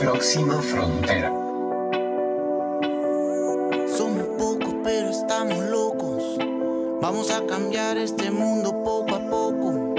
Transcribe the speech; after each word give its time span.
Próxima 0.00 0.62
frontera. 0.62 1.28
Somos 3.98 4.28
pocos, 4.38 4.74
pero 4.82 5.10
estamos 5.10 5.58
locos. 5.58 6.38
Vamos 7.02 7.30
a 7.30 7.44
cambiar 7.44 7.98
este 7.98 8.30
mundo 8.30 8.82
poco 8.82 9.14
a 9.14 9.20
poco. 9.28 9.94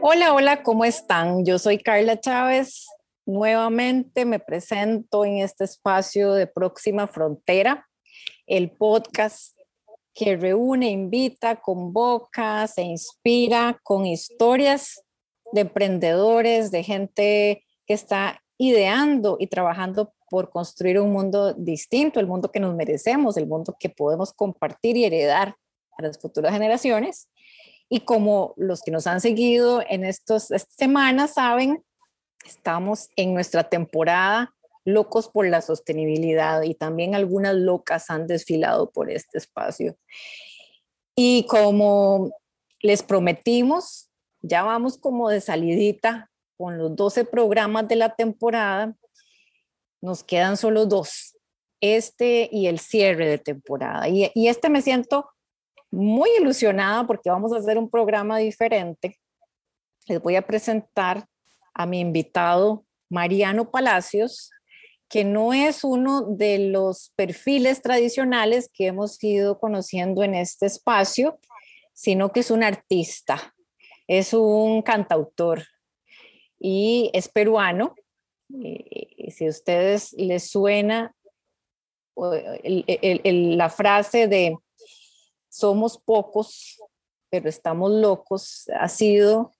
Hola, 0.00 0.32
hola, 0.32 0.62
¿cómo 0.62 0.84
están? 0.84 1.44
Yo 1.44 1.58
soy 1.58 1.78
Carla 1.78 2.20
Chávez. 2.20 2.86
Nuevamente 3.26 4.24
me 4.24 4.38
presento 4.38 5.24
en 5.24 5.38
este 5.38 5.64
espacio 5.64 6.34
de 6.34 6.46
Próxima 6.46 7.08
Frontera, 7.08 7.88
el 8.46 8.70
podcast 8.70 9.59
que 10.14 10.36
reúne, 10.36 10.90
invita, 10.90 11.56
convoca, 11.56 12.66
se 12.66 12.82
inspira 12.82 13.78
con 13.82 14.06
historias 14.06 15.02
de 15.52 15.62
emprendedores, 15.62 16.70
de 16.70 16.82
gente 16.82 17.64
que 17.86 17.94
está 17.94 18.42
ideando 18.58 19.36
y 19.40 19.46
trabajando 19.46 20.12
por 20.28 20.50
construir 20.50 21.00
un 21.00 21.12
mundo 21.12 21.54
distinto, 21.54 22.20
el 22.20 22.26
mundo 22.26 22.50
que 22.52 22.60
nos 22.60 22.74
merecemos, 22.74 23.36
el 23.36 23.46
mundo 23.46 23.76
que 23.78 23.88
podemos 23.88 24.32
compartir 24.32 24.96
y 24.96 25.04
heredar 25.04 25.56
a 25.98 26.02
las 26.02 26.18
futuras 26.18 26.52
generaciones. 26.52 27.28
Y 27.88 28.00
como 28.00 28.54
los 28.56 28.82
que 28.82 28.92
nos 28.92 29.08
han 29.08 29.20
seguido 29.20 29.82
en 29.88 30.04
estas 30.04 30.48
semanas 30.68 31.34
saben, 31.34 31.82
estamos 32.46 33.08
en 33.16 33.34
nuestra 33.34 33.68
temporada 33.68 34.54
locos 34.92 35.28
por 35.28 35.46
la 35.46 35.60
sostenibilidad 35.60 36.62
y 36.62 36.74
también 36.74 37.14
algunas 37.14 37.54
locas 37.54 38.10
han 38.10 38.26
desfilado 38.26 38.90
por 38.90 39.10
este 39.10 39.38
espacio. 39.38 39.96
Y 41.14 41.46
como 41.46 42.30
les 42.80 43.02
prometimos, 43.02 44.10
ya 44.42 44.62
vamos 44.62 44.98
como 44.98 45.28
de 45.28 45.40
salidita 45.40 46.30
con 46.56 46.78
los 46.78 46.94
12 46.96 47.24
programas 47.24 47.88
de 47.88 47.96
la 47.96 48.14
temporada. 48.14 48.94
Nos 50.00 50.24
quedan 50.24 50.56
solo 50.56 50.86
dos, 50.86 51.36
este 51.80 52.48
y 52.50 52.66
el 52.66 52.78
cierre 52.78 53.28
de 53.28 53.38
temporada. 53.38 54.08
Y, 54.08 54.30
y 54.34 54.48
este 54.48 54.68
me 54.68 54.82
siento 54.82 55.30
muy 55.90 56.30
ilusionada 56.38 57.06
porque 57.06 57.30
vamos 57.30 57.52
a 57.52 57.58
hacer 57.58 57.76
un 57.76 57.90
programa 57.90 58.38
diferente. 58.38 59.18
Les 60.06 60.20
voy 60.20 60.36
a 60.36 60.46
presentar 60.46 61.26
a 61.74 61.86
mi 61.86 62.00
invitado 62.00 62.84
Mariano 63.10 63.70
Palacios 63.70 64.50
que 65.10 65.24
no 65.24 65.52
es 65.52 65.82
uno 65.82 66.22
de 66.22 66.70
los 66.70 67.12
perfiles 67.16 67.82
tradicionales 67.82 68.70
que 68.72 68.86
hemos 68.86 69.22
ido 69.24 69.58
conociendo 69.58 70.22
en 70.22 70.36
este 70.36 70.66
espacio, 70.66 71.40
sino 71.92 72.30
que 72.30 72.40
es 72.40 72.50
un 72.52 72.62
artista, 72.62 73.52
es 74.06 74.32
un 74.32 74.82
cantautor 74.82 75.64
y 76.60 77.10
es 77.12 77.28
peruano. 77.28 77.96
Y 78.48 79.32
si 79.32 79.46
a 79.46 79.50
ustedes 79.50 80.12
les 80.12 80.48
suena 80.48 81.12
la 82.14 83.68
frase 83.68 84.28
de 84.28 84.56
somos 85.48 85.98
pocos, 85.98 86.80
pero 87.30 87.48
estamos 87.48 87.90
locos, 87.90 88.70
ha 88.78 88.88
sido 88.88 89.54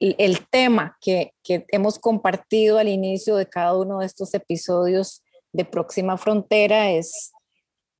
el 0.00 0.46
tema 0.48 0.96
que, 1.00 1.32
hemos 1.44 1.98
compartido 1.98 2.78
al 2.78 2.88
inicio 2.88 3.36
de 3.36 3.46
cada 3.46 3.76
uno 3.76 3.98
de 4.00 4.06
estos 4.06 4.34
episodios 4.34 5.22
de 5.52 5.64
Próxima 5.64 6.16
Frontera 6.16 6.90
es 6.90 7.32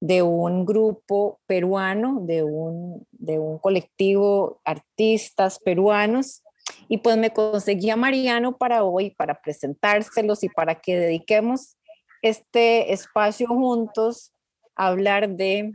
de 0.00 0.22
un 0.22 0.64
grupo 0.64 1.40
peruano, 1.46 2.20
de 2.22 2.44
un, 2.44 3.06
de 3.10 3.38
un 3.38 3.58
colectivo 3.58 4.60
artistas 4.64 5.58
peruanos. 5.58 6.42
Y 6.88 6.98
pues 6.98 7.16
me 7.16 7.32
conseguí 7.32 7.90
a 7.90 7.96
Mariano 7.96 8.56
para 8.56 8.84
hoy, 8.84 9.10
para 9.10 9.40
presentárselos 9.40 10.44
y 10.44 10.48
para 10.48 10.76
que 10.76 10.98
dediquemos 10.98 11.76
este 12.22 12.92
espacio 12.92 13.48
juntos 13.48 14.32
a 14.76 14.88
hablar 14.88 15.28
de 15.30 15.72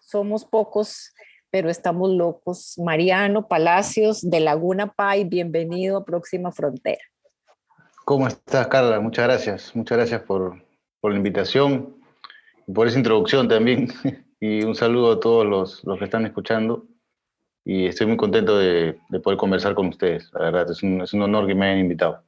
Somos 0.00 0.44
Pocos, 0.44 1.12
pero 1.54 1.70
estamos 1.70 2.10
locos. 2.10 2.74
Mariano 2.78 3.46
Palacios 3.46 4.28
de 4.28 4.40
Laguna 4.40 4.92
Pai, 4.92 5.22
bienvenido 5.22 5.98
a 5.98 6.04
Próxima 6.04 6.50
Frontera. 6.50 7.04
¿Cómo 8.04 8.26
estás, 8.26 8.66
Carla? 8.66 8.98
Muchas 8.98 9.24
gracias. 9.26 9.76
Muchas 9.76 9.98
gracias 9.98 10.22
por, 10.22 10.60
por 11.00 11.12
la 11.12 11.16
invitación 11.16 11.94
y 12.66 12.72
por 12.72 12.88
esa 12.88 12.98
introducción 12.98 13.46
también. 13.46 13.86
Y 14.40 14.64
un 14.64 14.74
saludo 14.74 15.12
a 15.12 15.20
todos 15.20 15.46
los, 15.46 15.84
los 15.84 15.96
que 15.96 16.06
están 16.06 16.26
escuchando. 16.26 16.86
Y 17.64 17.86
estoy 17.86 18.08
muy 18.08 18.16
contento 18.16 18.58
de, 18.58 18.98
de 19.08 19.20
poder 19.20 19.38
conversar 19.38 19.76
con 19.76 19.86
ustedes. 19.86 20.28
La 20.32 20.50
verdad, 20.50 20.70
es 20.72 20.82
un, 20.82 21.02
es 21.02 21.12
un 21.14 21.22
honor 21.22 21.46
que 21.46 21.54
me 21.54 21.66
hayan 21.66 21.78
invitado. 21.78 22.24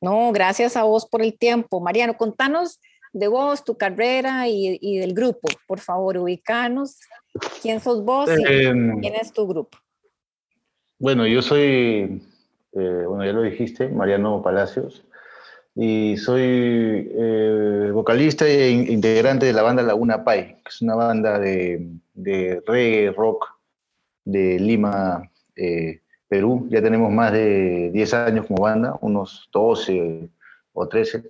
No, 0.00 0.30
gracias 0.30 0.76
a 0.76 0.84
vos 0.84 1.06
por 1.06 1.22
el 1.22 1.36
tiempo. 1.36 1.80
Mariano, 1.80 2.16
contanos 2.16 2.78
de 3.12 3.28
vos, 3.28 3.64
tu 3.64 3.76
carrera 3.76 4.48
y, 4.48 4.78
y 4.80 4.98
del 4.98 5.14
grupo. 5.14 5.48
Por 5.66 5.80
favor, 5.80 6.16
ubicanos 6.18 6.98
¿Quién 7.60 7.80
sos 7.80 8.04
vos 8.04 8.28
y 8.28 8.64
em, 8.64 9.00
quién 9.00 9.14
es 9.14 9.32
tu 9.32 9.46
grupo? 9.46 9.78
Bueno, 10.98 11.26
yo 11.26 11.42
soy, 11.42 12.22
eh, 12.72 13.04
bueno, 13.08 13.24
ya 13.24 13.32
lo 13.32 13.42
dijiste, 13.42 13.88
Mariano 13.88 14.42
Palacios, 14.42 15.04
y 15.74 16.16
soy 16.18 16.42
eh, 16.44 17.90
vocalista 17.92 18.46
e 18.46 18.70
integrante 18.70 19.46
de 19.46 19.52
la 19.52 19.62
banda 19.62 19.82
Laguna 19.82 20.22
Pai, 20.22 20.60
que 20.62 20.68
es 20.68 20.82
una 20.82 20.94
banda 20.94 21.38
de, 21.38 21.88
de 22.14 22.62
reggae 22.66 23.10
rock 23.12 23.48
de 24.24 24.58
Lima, 24.60 25.30
eh, 25.56 26.00
Perú. 26.28 26.68
Ya 26.70 26.82
tenemos 26.82 27.10
más 27.10 27.32
de 27.32 27.90
10 27.92 28.14
años 28.14 28.46
como 28.46 28.62
banda, 28.62 28.98
unos 29.00 29.48
12 29.52 30.28
o 30.74 30.88
13. 30.88 31.24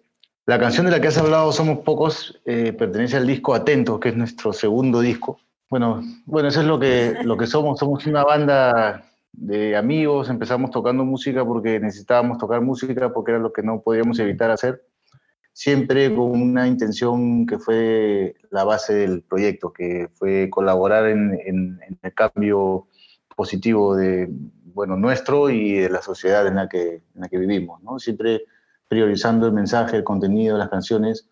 La 0.45 0.59
canción 0.59 0.87
de 0.87 0.93
la 0.93 1.01
que 1.01 1.09
has 1.09 1.19
hablado, 1.19 1.53
Somos 1.53 1.79
Pocos, 1.81 2.41
pertenece 2.45 3.17
al 3.17 3.27
disco 3.27 3.55
Atentos, 3.55 4.01
que 4.01 4.09
es 4.09 4.17
nuestro 4.17 4.53
segundo 4.53 5.01
disco. 5.01 5.39
Bueno, 5.71 6.03
bueno, 6.27 6.49
eso 6.49 6.61
es 6.61 6.67
lo 6.67 6.79
que, 6.79 7.17
lo 7.23 7.37
que 7.37 7.47
somos. 7.47 7.79
Somos 7.79 8.07
una 8.07 8.25
banda 8.25 9.05
de 9.33 9.77
amigos, 9.77 10.29
empezamos 10.29 10.71
tocando 10.71 11.05
música 11.05 11.45
porque 11.45 11.81
necesitábamos 11.81 12.39
tocar 12.39 12.61
música, 12.61 13.13
porque 13.13 13.31
era 13.31 13.41
lo 13.41 13.53
que 13.53 13.63
no 13.63 13.81
podíamos 13.81 14.19
evitar 14.19 14.51
hacer, 14.51 14.85
siempre 15.53 16.15
con 16.15 16.31
una 16.31 16.67
intención 16.67 17.47
que 17.47 17.59
fue 17.59 18.35
la 18.51 18.65
base 18.65 18.95
del 18.95 19.23
proyecto, 19.23 19.73
que 19.73 20.11
fue 20.15 20.51
colaborar 20.51 21.07
en, 21.07 21.39
en, 21.47 21.81
el 22.03 22.15
cambio 22.15 22.87
positivo 23.35 23.97
de, 23.97 24.29
bueno, 24.75 24.97
nuestro 24.97 25.49
y 25.49 25.79
de 25.79 25.89
la 25.89 26.03
sociedad 26.03 26.47
en 26.47 26.57
la 26.57 26.69
que, 26.69 26.97
en 27.15 27.21
la 27.21 27.29
que 27.29 27.39
vivimos, 27.39 27.83
¿no? 27.83 27.99
Siempre 27.99 28.45
priorizando 28.93 29.47
el 29.47 29.55
mensaje, 29.55 29.97
el 29.97 30.05
contenido 30.05 30.57
de 30.57 30.59
las 30.59 30.69
canciones, 30.69 31.27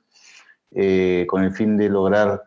eh, 0.70 1.26
con 1.28 1.44
el 1.44 1.52
fin 1.52 1.76
de 1.76 1.90
lograr 1.90 2.42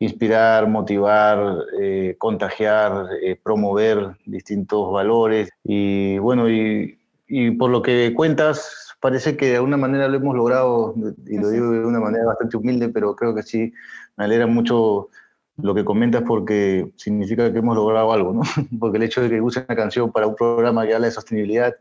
inspirar, 0.00 0.68
motivar, 0.68 1.58
eh, 1.80 2.16
contagiar, 2.18 3.06
eh, 3.22 3.38
promover 3.40 4.16
distintos 4.26 4.92
valores. 4.92 5.50
Y 5.62 6.18
bueno, 6.18 6.50
y, 6.50 6.98
y, 7.28 7.52
por 7.52 7.70
lo 7.70 7.80
que 7.80 8.12
cuentas, 8.12 8.92
parece 9.00 9.36
que 9.36 9.50
de 9.50 9.56
alguna 9.56 9.76
manera 9.76 10.08
lo 10.08 10.16
hemos 10.16 10.34
logrado, 10.34 10.96
y 11.26 11.38
lo 11.38 11.48
digo 11.50 11.70
de 11.70 11.86
una 11.86 12.00
manera 12.00 12.26
bastante 12.26 12.56
humilde, 12.56 12.88
pero 12.88 13.14
creo 13.14 13.36
que 13.36 13.44
sí, 13.44 13.72
me 14.16 14.24
alegra 14.24 14.48
mucho 14.48 15.10
lo 15.58 15.76
que 15.76 15.84
comentas 15.84 16.24
porque 16.26 16.90
significa 16.96 17.52
que 17.52 17.60
hemos 17.60 17.76
logrado 17.76 18.12
algo, 18.12 18.32
¿no? 18.32 18.42
Porque 18.80 18.96
el 18.98 19.04
hecho 19.04 19.22
de 19.22 19.30
que 19.30 19.40
use 19.40 19.60
una 19.60 19.76
canción 19.76 20.10
para 20.10 20.26
un 20.26 20.34
programa 20.34 20.84
que 20.84 20.92
habla 20.92 21.06
de 21.06 21.12
sostenibilidad, 21.12 21.72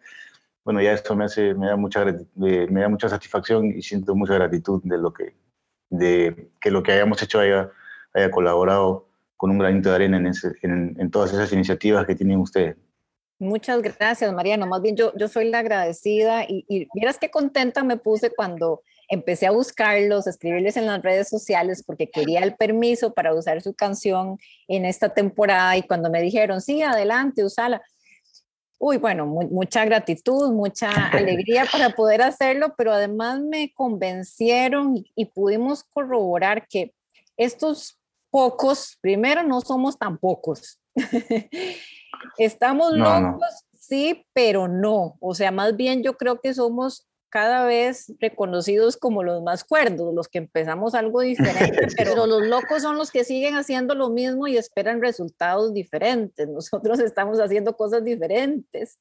bueno, 0.66 0.82
ya 0.82 0.92
esto 0.92 1.16
me, 1.16 1.24
hace, 1.24 1.54
me, 1.54 1.68
da 1.68 1.78
mucha, 1.78 2.04
me 2.36 2.82
da 2.82 2.90
mucha 2.90 3.08
satisfacción 3.08 3.68
y 3.68 3.82
siento 3.82 4.16
mucha 4.16 4.34
gratitud 4.34 4.82
de 4.84 4.98
lo 4.98 5.14
que, 5.14 5.36
de 5.90 6.50
que 6.60 6.72
lo 6.72 6.84
que 6.84 6.92
hayamos 6.92 7.22
hecho 7.22 7.40
haya 7.40 7.72
haya 8.16 8.32
colaborado 8.32 9.08
con 9.38 9.52
un 9.52 9.60
granito 9.60 9.90
de 9.90 9.96
arena 9.96 10.18
en, 10.18 10.96
en, 10.98 11.12
todas 11.12 11.34
esas 11.34 11.52
iniciativas 11.52 12.06
que 12.06 12.16
tienen 12.16 12.40
ustedes. 12.40 12.78
Muchas 13.38 13.82
gracias, 13.82 14.34
Mariano. 14.34 14.66
Más 14.66 14.82
bien 14.82 14.96
yo, 14.96 15.12
yo 15.18 15.28
soy 15.28 15.50
la 15.50 15.60
agradecida 15.60 16.46
y, 16.46 16.66
y 16.70 16.88
miras 16.94 17.18
qué 17.20 17.30
contenta 17.30 17.84
me 17.84 17.98
puse 17.98 18.32
cuando 18.34 18.82
empecé 19.10 19.46
a 19.46 19.52
buscarlos, 19.52 20.26
a 20.26 20.30
escribirles 20.30 20.78
en 20.78 20.88
las 20.88 21.02
redes 21.02 21.28
sociales 21.28 21.84
porque 21.86 22.10
quería 22.10 22.40
el 22.40 22.56
permiso 22.56 23.14
para 23.14 23.36
usar 23.36 23.62
su 23.62 23.74
canción 23.74 24.40
en 24.70 24.86
esta 24.86 25.10
temporada 25.10 25.76
y 25.76 25.84
cuando 25.84 26.10
me 26.10 26.22
dijeron, 26.22 26.62
sí, 26.62 26.82
adelante, 26.82 27.44
usala. 27.44 27.82
Uy, 28.78 28.98
bueno, 28.98 29.26
mucha 29.26 29.86
gratitud, 29.86 30.52
mucha 30.52 30.90
alegría 31.10 31.66
para 31.72 31.92
poder 31.92 32.22
hacerlo, 32.22 32.74
pero 32.78 32.94
además 32.94 33.42
me 33.42 33.74
convencieron 33.74 34.98
y, 34.98 35.12
y 35.16 35.26
pudimos 35.26 35.84
corroborar 35.84 36.68
que 36.68 36.94
estos 37.38 38.00
pocos, 38.30 38.98
primero 39.00 39.44
no 39.44 39.62
somos 39.62 39.98
tan 39.98 40.18
pocos. 40.18 40.80
Estamos 42.38 42.94
locos, 42.94 43.66
sí, 43.80 44.26
pero 44.34 44.68
no. 44.68 45.16
O 45.20 45.34
sea, 45.34 45.52
más 45.52 45.76
bien 45.76 46.04
yo 46.04 46.18
creo 46.18 46.40
que 46.42 46.54
somos 46.54 47.08
cada 47.36 47.66
vez 47.66 48.14
reconocidos 48.22 48.96
como 48.96 49.22
los 49.22 49.44
más 49.44 49.66
cuerdos, 49.66 50.14
los 50.14 50.30
que 50.30 50.38
empezamos 50.38 50.96
algo 50.96 51.20
diferente, 51.20 51.88
pero 51.98 52.28
los 52.28 52.48
locos 52.48 52.82
son 52.82 52.96
los 52.96 53.12
que 53.12 53.26
siguen 53.26 53.56
haciendo 53.56 53.94
lo 53.94 54.10
mismo 54.10 54.48
y 54.48 54.56
esperan 54.56 55.02
resultados 55.02 55.74
diferentes. 55.74 56.48
Nosotros 56.48 56.98
estamos 57.02 57.42
haciendo 57.42 57.76
cosas 57.76 58.06
diferentes 58.06 59.00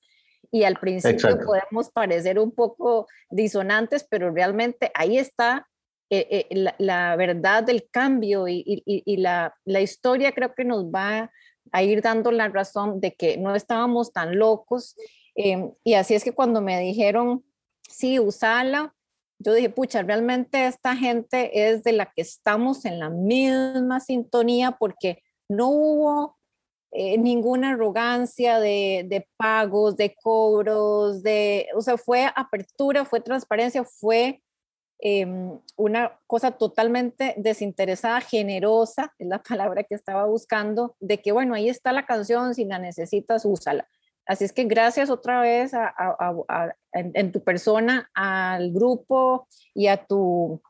y 0.51 0.65
al 0.65 0.81
principio 0.81 1.39
podemos 1.47 1.91
parecer 1.91 2.41
un 2.41 2.51
poco 2.51 3.07
disonantes, 3.31 4.05
pero 4.11 4.33
realmente 4.33 4.91
ahí 4.95 5.17
está 5.17 5.69
eh, 6.11 6.49
eh, 6.51 6.73
la, 6.79 7.15
verdad 7.15 7.63
del 7.63 7.89
cambio 7.89 8.49
y, 8.49 8.83
la, 9.17 9.55
la, 9.65 9.81
historia 9.81 10.33
creo 10.33 10.53
que 10.57 10.65
nos 10.65 10.87
va 10.87 11.31
a 11.71 11.83
ir 11.85 12.03
dando 12.03 12.33
la 12.33 12.49
razón 12.49 13.01
de 13.01 13.15
que 13.15 13.37
no 13.37 13.55
estábamos 13.55 14.13
tan 14.13 14.37
locos. 14.37 14.97
Em, 15.37 15.71
y 15.85 15.95
así 15.95 16.15
es 16.15 16.25
que 16.25 16.33
cuando 16.33 16.61
me 16.61 16.81
dijeron, 16.81 17.45
sí, 17.89 18.19
usala, 18.19 18.95
yo 19.39 19.53
dije, 19.53 19.71
pucha, 19.71 20.03
realmente 20.03 20.67
esta 20.67 20.97
gente 20.97 21.69
es 21.69 21.83
de 21.83 21.93
la 21.93 22.13
que 22.15 22.23
estamos 22.23 22.85
en 22.85 22.99
la 22.99 23.11
misma 23.11 24.01
sintonía 24.01 24.73
porque 24.73 25.23
no 25.49 25.69
hubo 25.69 26.39
eh, 26.93 27.19
ninguna 27.19 27.71
arrogancia 27.71 28.61
de, 28.61 29.05
de, 29.09 29.29
pagos, 29.37 29.97
de 29.97 30.15
cobros, 30.15 31.23
de, 31.23 31.69
o 31.75 31.81
sea, 31.83 31.99
fue 31.99 32.31
apertura, 32.35 33.05
fue 33.05 33.21
transparencia, 33.21 33.85
fue 33.85 34.45
Em, 35.07 35.61
una 35.77 36.19
cosa 36.27 36.53
totalmente 36.53 37.35
desinteresada, 37.37 38.23
generosa, 38.23 39.13
es 39.19 39.29
la 39.29 39.43
palabra 39.43 39.85
que 39.85 39.95
estaba 39.95 40.25
buscando, 40.25 40.97
de 40.99 41.21
que, 41.21 41.31
bueno, 41.31 41.55
ahí 41.55 41.69
está 41.69 41.93
la 41.93 42.07
canción, 42.07 42.55
si 42.55 42.65
la 42.65 42.79
necesitas, 42.79 43.45
úsala. 43.45 43.87
Así 44.27 44.45
es 44.45 44.53
que 44.53 44.65
gracias 44.65 45.11
otra 45.11 45.41
vez 45.41 45.73
en, 46.93 47.33
tu 47.33 47.43
persona 47.43 48.11
al 48.15 48.73
grupo 48.73 49.47
y 49.75 49.89
a 49.89 50.05
tu 50.05 50.63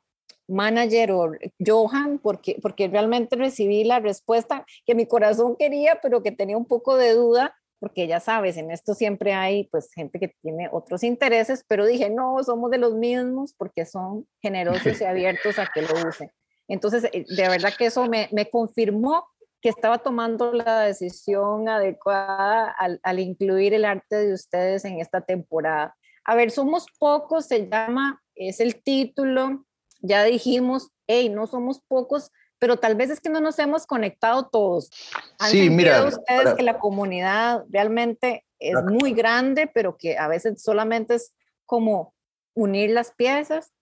manager 0.49 1.13
o 1.13 1.33
Johan, 1.65 2.19
porque, 2.19 2.59
porque 2.61 2.89
realmente 2.89 3.37
recibí 3.37 3.85
la 3.85 4.01
respuesta 4.01 4.67
que 4.85 4.95
mi 4.95 5.07
corazón 5.07 5.57
quería, 5.57 6.01
pero 6.03 6.23
que 6.23 6.33
tenía 6.33 6.57
un 6.57 6.67
poco 6.67 6.97
de 6.97 7.15
duda 7.15 7.55
porque 7.85 8.07
ya 8.07 8.19
sabes, 8.19 8.57
en 8.57 8.71
esto 8.71 8.95
siempre 8.95 9.35
hay 9.35 9.65
pues 9.65 9.93
gente 9.93 10.19
que 10.19 10.29
tiene 10.41 10.71
otros 10.73 11.05
intereses, 11.05 11.67
pero 11.69 11.85
dije, 11.85 12.09
no, 12.09 12.43
somos 12.43 12.71
de 12.71 12.79
los 12.79 12.95
mismos 12.95 13.53
porque 13.59 13.85
son 13.85 14.27
generosos 14.41 14.99
y 15.03 15.05
abiertos 15.05 15.59
a 15.59 15.67
que 15.67 15.83
lo 15.83 16.09
usen. 16.09 16.31
Entonces, 16.67 17.05
eh, 17.13 17.27
de 17.29 17.49
verdad 17.49 17.75
que 17.77 17.85
eso 17.85 18.09
me, 18.09 18.31
me 18.33 18.49
confirmó 18.49 19.27
que 19.65 19.71
estaba 19.71 19.97
tomando 19.97 20.53
la 20.53 20.81
decisión 20.81 21.71
adecuada 21.71 22.69
al, 22.69 23.01
al, 23.03 23.19
incluir 23.19 23.73
el 23.73 23.87
arte 23.87 24.17
de 24.17 24.35
ustedes 24.35 24.85
en 24.85 25.01
esta 25.01 25.23
temporada. 25.23 25.97
A 26.23 26.35
ver, 26.35 26.51
somos 26.51 26.85
pocos, 26.99 27.47
se 27.47 27.67
llama, 27.67 28.23
es 28.35 28.61
el 28.61 28.83
título, 28.83 29.65
ya 30.01 30.23
dijimos, 30.23 30.91
hey, 31.07 31.31
no 31.31 31.47
somos 31.47 31.81
pocos, 31.89 32.31
pero 32.59 32.77
tal 32.77 32.95
vez 32.95 33.09
es 33.09 33.21
que 33.21 33.31
no 33.31 33.41
nos 33.41 33.59
hemos 33.59 33.87
conectado 33.87 34.51
todos. 34.53 34.91
¿Han 35.39 35.51
sí, 35.51 35.71
mira, 35.71 36.05
ustedes 36.05 36.53
que 36.57 36.63
la 36.63 36.79
comunidad 36.79 37.65
realmente 37.71 38.45
es 38.59 38.75
muy 38.85 39.15
grande, 39.15 39.67
pero 39.67 39.97
que 39.97 40.19
a 40.19 40.29
veces 40.29 40.63
solamente 40.63 41.15
es 41.15 41.35
como 41.65 42.15
unir 42.53 42.91
las 42.91 43.13
piezas? 43.13 43.73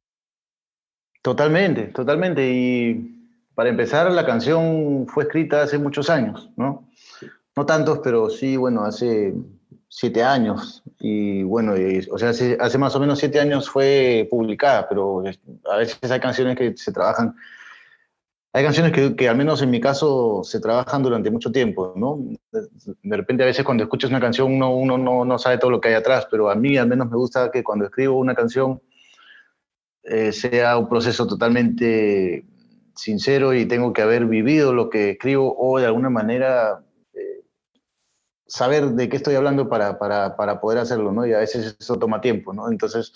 Totalmente, 1.22 1.86
totalmente. 1.86 2.48
Y 2.48 3.21
para 3.54 3.68
empezar, 3.68 4.10
la 4.10 4.24
canción 4.24 5.06
fue 5.08 5.24
escrita 5.24 5.62
hace 5.62 5.78
muchos 5.78 6.10
años, 6.10 6.50
¿no? 6.56 6.88
No 7.54 7.66
tantos, 7.66 8.00
pero 8.02 8.30
sí, 8.30 8.56
bueno, 8.56 8.84
hace 8.84 9.34
siete 9.88 10.22
años. 10.22 10.82
Y 10.98 11.42
bueno, 11.42 11.74
o 12.10 12.18
sea, 12.18 12.30
hace, 12.30 12.78
más 12.78 12.96
o 12.96 13.00
menos 13.00 13.18
siete 13.18 13.40
años 13.40 13.68
fue 13.68 14.26
publicada, 14.30 14.88
pero 14.88 15.22
a 15.70 15.76
veces 15.76 16.10
hay 16.10 16.20
canciones 16.20 16.56
que 16.56 16.76
se 16.76 16.92
trabajan 16.92 17.34
hay 18.54 18.64
canciones 18.64 18.92
que, 18.92 19.16
que, 19.16 19.28
al 19.30 19.36
menos 19.36 19.62
en 19.62 19.70
mi 19.70 19.80
caso 19.80 20.42
se 20.44 20.60
trabajan 20.60 21.02
durante 21.02 21.30
mucho 21.30 21.50
tiempo, 21.50 21.94
¿no? 21.96 22.18
De 22.50 23.16
repente 23.16 23.42
a 23.42 23.46
veces 23.46 23.64
cuando 23.64 23.84
escuchas 23.84 24.10
una 24.10 24.20
canción 24.20 24.52
uno, 24.52 24.74
uno 24.74 24.98
no, 24.98 25.24
no, 25.24 25.38
sabe 25.38 25.56
todo 25.56 25.70
lo 25.70 25.80
que 25.80 25.88
hay 25.88 25.94
atrás, 25.94 26.28
pero 26.30 26.50
a 26.50 26.54
mí 26.54 26.76
al 26.76 26.86
menos 26.86 27.10
me 27.10 27.16
gusta 27.16 27.50
que 27.50 27.64
cuando 27.64 27.86
escribo 27.86 28.18
una 28.18 28.34
canción 28.34 28.82
eh, 30.02 30.32
sea 30.32 30.76
un 30.76 30.86
proceso 30.86 31.26
totalmente 31.26 32.44
sincero 32.94 33.54
y 33.54 33.66
tengo 33.66 33.92
que 33.92 34.02
haber 34.02 34.26
vivido 34.26 34.72
lo 34.72 34.90
que 34.90 35.10
escribo 35.10 35.54
o 35.58 35.78
de 35.78 35.86
alguna 35.86 36.10
manera 36.10 36.84
eh, 37.14 37.44
saber 38.46 38.90
de 38.90 39.08
qué 39.08 39.16
estoy 39.16 39.34
hablando 39.34 39.68
para, 39.68 39.98
para, 39.98 40.36
para, 40.36 40.60
poder 40.60 40.78
hacerlo, 40.78 41.12
¿no? 41.12 41.26
Y 41.26 41.32
a 41.32 41.38
veces 41.38 41.76
eso 41.78 41.98
toma 41.98 42.20
tiempo, 42.20 42.52
¿no? 42.52 42.70
Entonces 42.70 43.12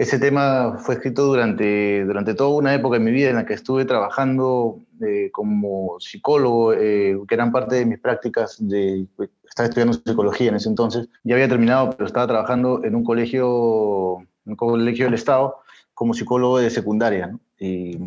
ese 0.00 0.18
tema 0.18 0.78
fue 0.78 0.94
escrito 0.94 1.26
durante, 1.26 2.06
durante 2.06 2.32
toda 2.32 2.56
una 2.56 2.74
época 2.74 2.96
de 2.96 3.04
mi 3.04 3.10
vida 3.10 3.28
en 3.28 3.36
la 3.36 3.44
que 3.44 3.52
estuve 3.52 3.84
trabajando 3.84 4.78
eh, 5.06 5.28
como 5.30 6.00
psicólogo, 6.00 6.72
eh, 6.72 7.18
que 7.28 7.34
eran 7.34 7.52
parte 7.52 7.76
de 7.76 7.84
mis 7.84 7.98
prácticas 7.98 8.56
de... 8.66 9.06
Estaba 9.46 9.68
estudiando 9.68 9.92
psicología 9.92 10.48
en 10.48 10.54
ese 10.54 10.70
entonces. 10.70 11.06
Ya 11.22 11.34
había 11.34 11.50
terminado, 11.50 11.90
pero 11.90 12.06
estaba 12.06 12.26
trabajando 12.26 12.82
en 12.82 12.94
un 12.94 13.04
colegio, 13.04 14.14
un 14.46 14.56
colegio 14.56 15.04
del 15.04 15.12
Estado 15.12 15.56
como 15.92 16.14
psicólogo 16.14 16.60
de 16.60 16.70
secundaria. 16.70 17.38
Y, 17.58 17.98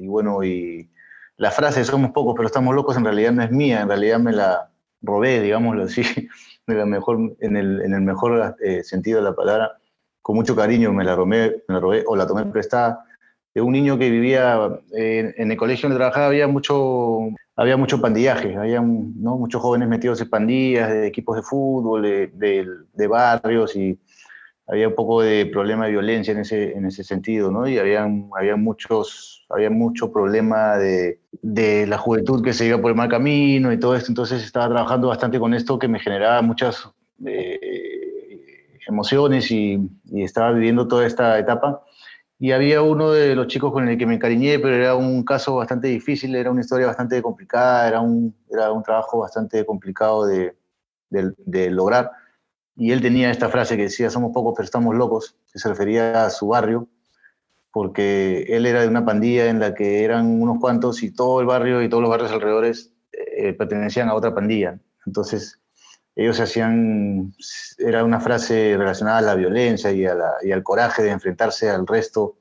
y, 0.00 0.06
bueno, 0.06 0.42
y 0.42 0.88
la 1.36 1.50
frase 1.50 1.84
somos 1.84 2.10
pocos, 2.12 2.34
pero 2.36 2.46
estamos 2.46 2.74
locos 2.74 2.96
en 2.96 3.04
realidad 3.04 3.32
no 3.32 3.42
es 3.42 3.50
mía, 3.50 3.80
en 3.82 3.88
realidad 3.88 4.18
me 4.18 4.32
la 4.32 4.70
robé, 5.02 5.40
digámoslo 5.40 5.84
así, 5.84 6.02
de 6.66 6.74
la 6.74 6.86
mejor, 6.86 7.36
en, 7.40 7.56
el, 7.56 7.82
en 7.82 7.94
el 7.94 8.02
mejor 8.02 8.56
eh, 8.62 8.82
sentido 8.84 9.18
de 9.18 9.24
la 9.24 9.34
palabra 9.34 9.80
con 10.22 10.36
mucho 10.36 10.54
cariño 10.54 10.92
me 10.92 11.04
la, 11.04 11.16
robé, 11.16 11.64
me 11.66 11.74
la 11.74 11.80
robé 11.80 12.04
o 12.06 12.14
la 12.14 12.26
tomé 12.26 12.44
prestada 12.46 13.04
de 13.54 13.60
un 13.60 13.72
niño 13.72 13.98
que 13.98 14.10
vivía 14.10 14.80
en 14.92 15.50
el 15.50 15.56
colegio 15.56 15.88
donde 15.88 15.98
trabajaba, 15.98 16.26
había 16.26 16.46
mucho, 16.46 17.30
había 17.56 17.76
mucho 17.76 18.00
pandillaje, 18.00 18.56
había 18.56 18.80
¿no? 18.80 19.36
muchos 19.36 19.60
jóvenes 19.60 19.88
metidos 19.88 20.20
en 20.20 20.30
pandillas, 20.30 20.88
de 20.88 21.08
equipos 21.08 21.36
de 21.36 21.42
fútbol, 21.42 22.02
de, 22.02 22.66
de, 22.92 23.06
barrios, 23.08 23.74
y 23.74 23.98
había 24.70 24.88
un 24.88 24.94
poco 24.94 25.22
de 25.22 25.46
problema 25.46 25.86
de 25.86 25.92
violencia 25.92 26.32
en 26.32 26.38
ese, 26.38 26.72
en 26.72 26.86
ese 26.86 27.02
sentido, 27.02 27.50
¿no? 27.50 27.66
Y 27.66 27.78
había, 27.78 28.06
había, 28.38 28.56
muchos, 28.56 29.44
había 29.48 29.70
mucho 29.70 30.12
problema 30.12 30.76
de, 30.76 31.20
de, 31.42 31.86
la 31.86 31.98
juventud 31.98 32.42
que 32.44 32.52
se 32.52 32.66
iba 32.66 32.80
por 32.80 32.90
el 32.90 32.96
mal 32.96 33.08
camino 33.08 33.72
y 33.72 33.80
todo 33.80 33.96
esto, 33.96 34.10
entonces 34.10 34.44
estaba 34.44 34.68
trabajando 34.68 35.08
bastante 35.08 35.38
con 35.40 35.54
esto 35.54 35.78
que 35.78 35.88
me 35.88 35.98
generaba 35.98 36.40
muchas... 36.42 36.88
Eh, 37.26 37.80
emociones 38.90 39.50
y, 39.50 39.78
estaba 40.12 40.52
viviendo 40.52 40.86
toda 40.86 41.06
esta 41.06 41.38
etapa. 41.38 41.82
Y 42.38 42.52
había 42.52 42.82
uno 42.82 43.12
de 43.12 43.34
los 43.34 43.48
chicos 43.48 43.72
con 43.72 43.88
el 43.88 43.98
que 43.98 44.06
me 44.06 44.14
encariñé, 44.14 44.58
pero 44.58 44.74
era 44.74 44.94
un 44.94 45.22
caso 45.24 45.56
bastante 45.56 45.88
difícil, 45.88 46.34
era 46.34 46.50
una 46.50 46.62
historia 46.62 46.86
bastante 46.86 47.20
complicada, 47.22 47.86
era 47.86 48.00
un, 48.00 48.34
era 48.50 48.72
un 48.72 48.82
trabajo 48.82 49.18
bastante 49.18 49.64
complicado 49.66 50.26
de, 50.26 50.54
de, 51.10 51.70
lograr. 51.70 52.10
Y 52.80 52.92
él 52.92 53.02
tenía 53.02 53.30
esta 53.30 53.50
frase 53.50 53.76
que 53.76 53.82
decía, 53.82 54.08
somos 54.08 54.32
pocos 54.32 54.54
pero 54.56 54.64
estamos 54.64 54.96
locos, 54.96 55.36
que 55.52 55.58
se 55.58 55.68
refería 55.68 56.24
a 56.24 56.30
su 56.30 56.46
barrio, 56.46 56.88
porque 57.72 58.46
él 58.48 58.64
era 58.64 58.80
de 58.80 58.88
una 58.88 59.04
pandilla 59.04 59.50
en 59.50 59.60
la 59.60 59.74
que 59.74 60.02
eran 60.02 60.40
unos 60.40 60.58
cuantos 60.60 61.02
y 61.02 61.10
todo 61.10 61.42
el 61.42 61.46
barrio 61.46 61.82
y 61.82 61.90
todos 61.90 62.00
los 62.00 62.08
barrios 62.08 62.32
alrededores 62.32 62.90
eh, 63.12 63.52
pertenecían 63.52 64.08
a 64.08 64.14
otra 64.14 64.34
pandilla. 64.34 64.80
Entonces, 65.04 65.60
ellos 66.16 66.40
hacían, 66.40 67.34
era 67.76 68.02
una 68.02 68.18
frase 68.18 68.74
relacionada 68.78 69.18
a 69.18 69.22
la 69.22 69.34
violencia 69.34 69.92
y, 69.92 70.06
al 70.06 70.62
coraje 70.62 71.02
de 71.02 71.10
enfrentarse 71.10 71.68
al 71.68 71.86
resto, 71.86 72.38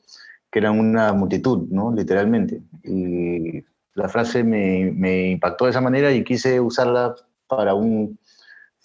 que 0.50 0.60
eran 0.60 0.80
una 0.80 1.12
multitud, 1.12 1.68
¿no? 1.70 1.94
Literalmente. 1.94 2.62
Y 2.86 3.66
la 3.94 4.08
frase 4.08 4.46
me, 4.46 5.32
impactó 5.32 5.66
de 5.66 5.72
esa 5.72 5.82
manera 5.82 6.14
y 6.14 6.24
quise 6.24 6.62
usarla 6.62 7.14
para 7.46 7.74
un 7.74 8.18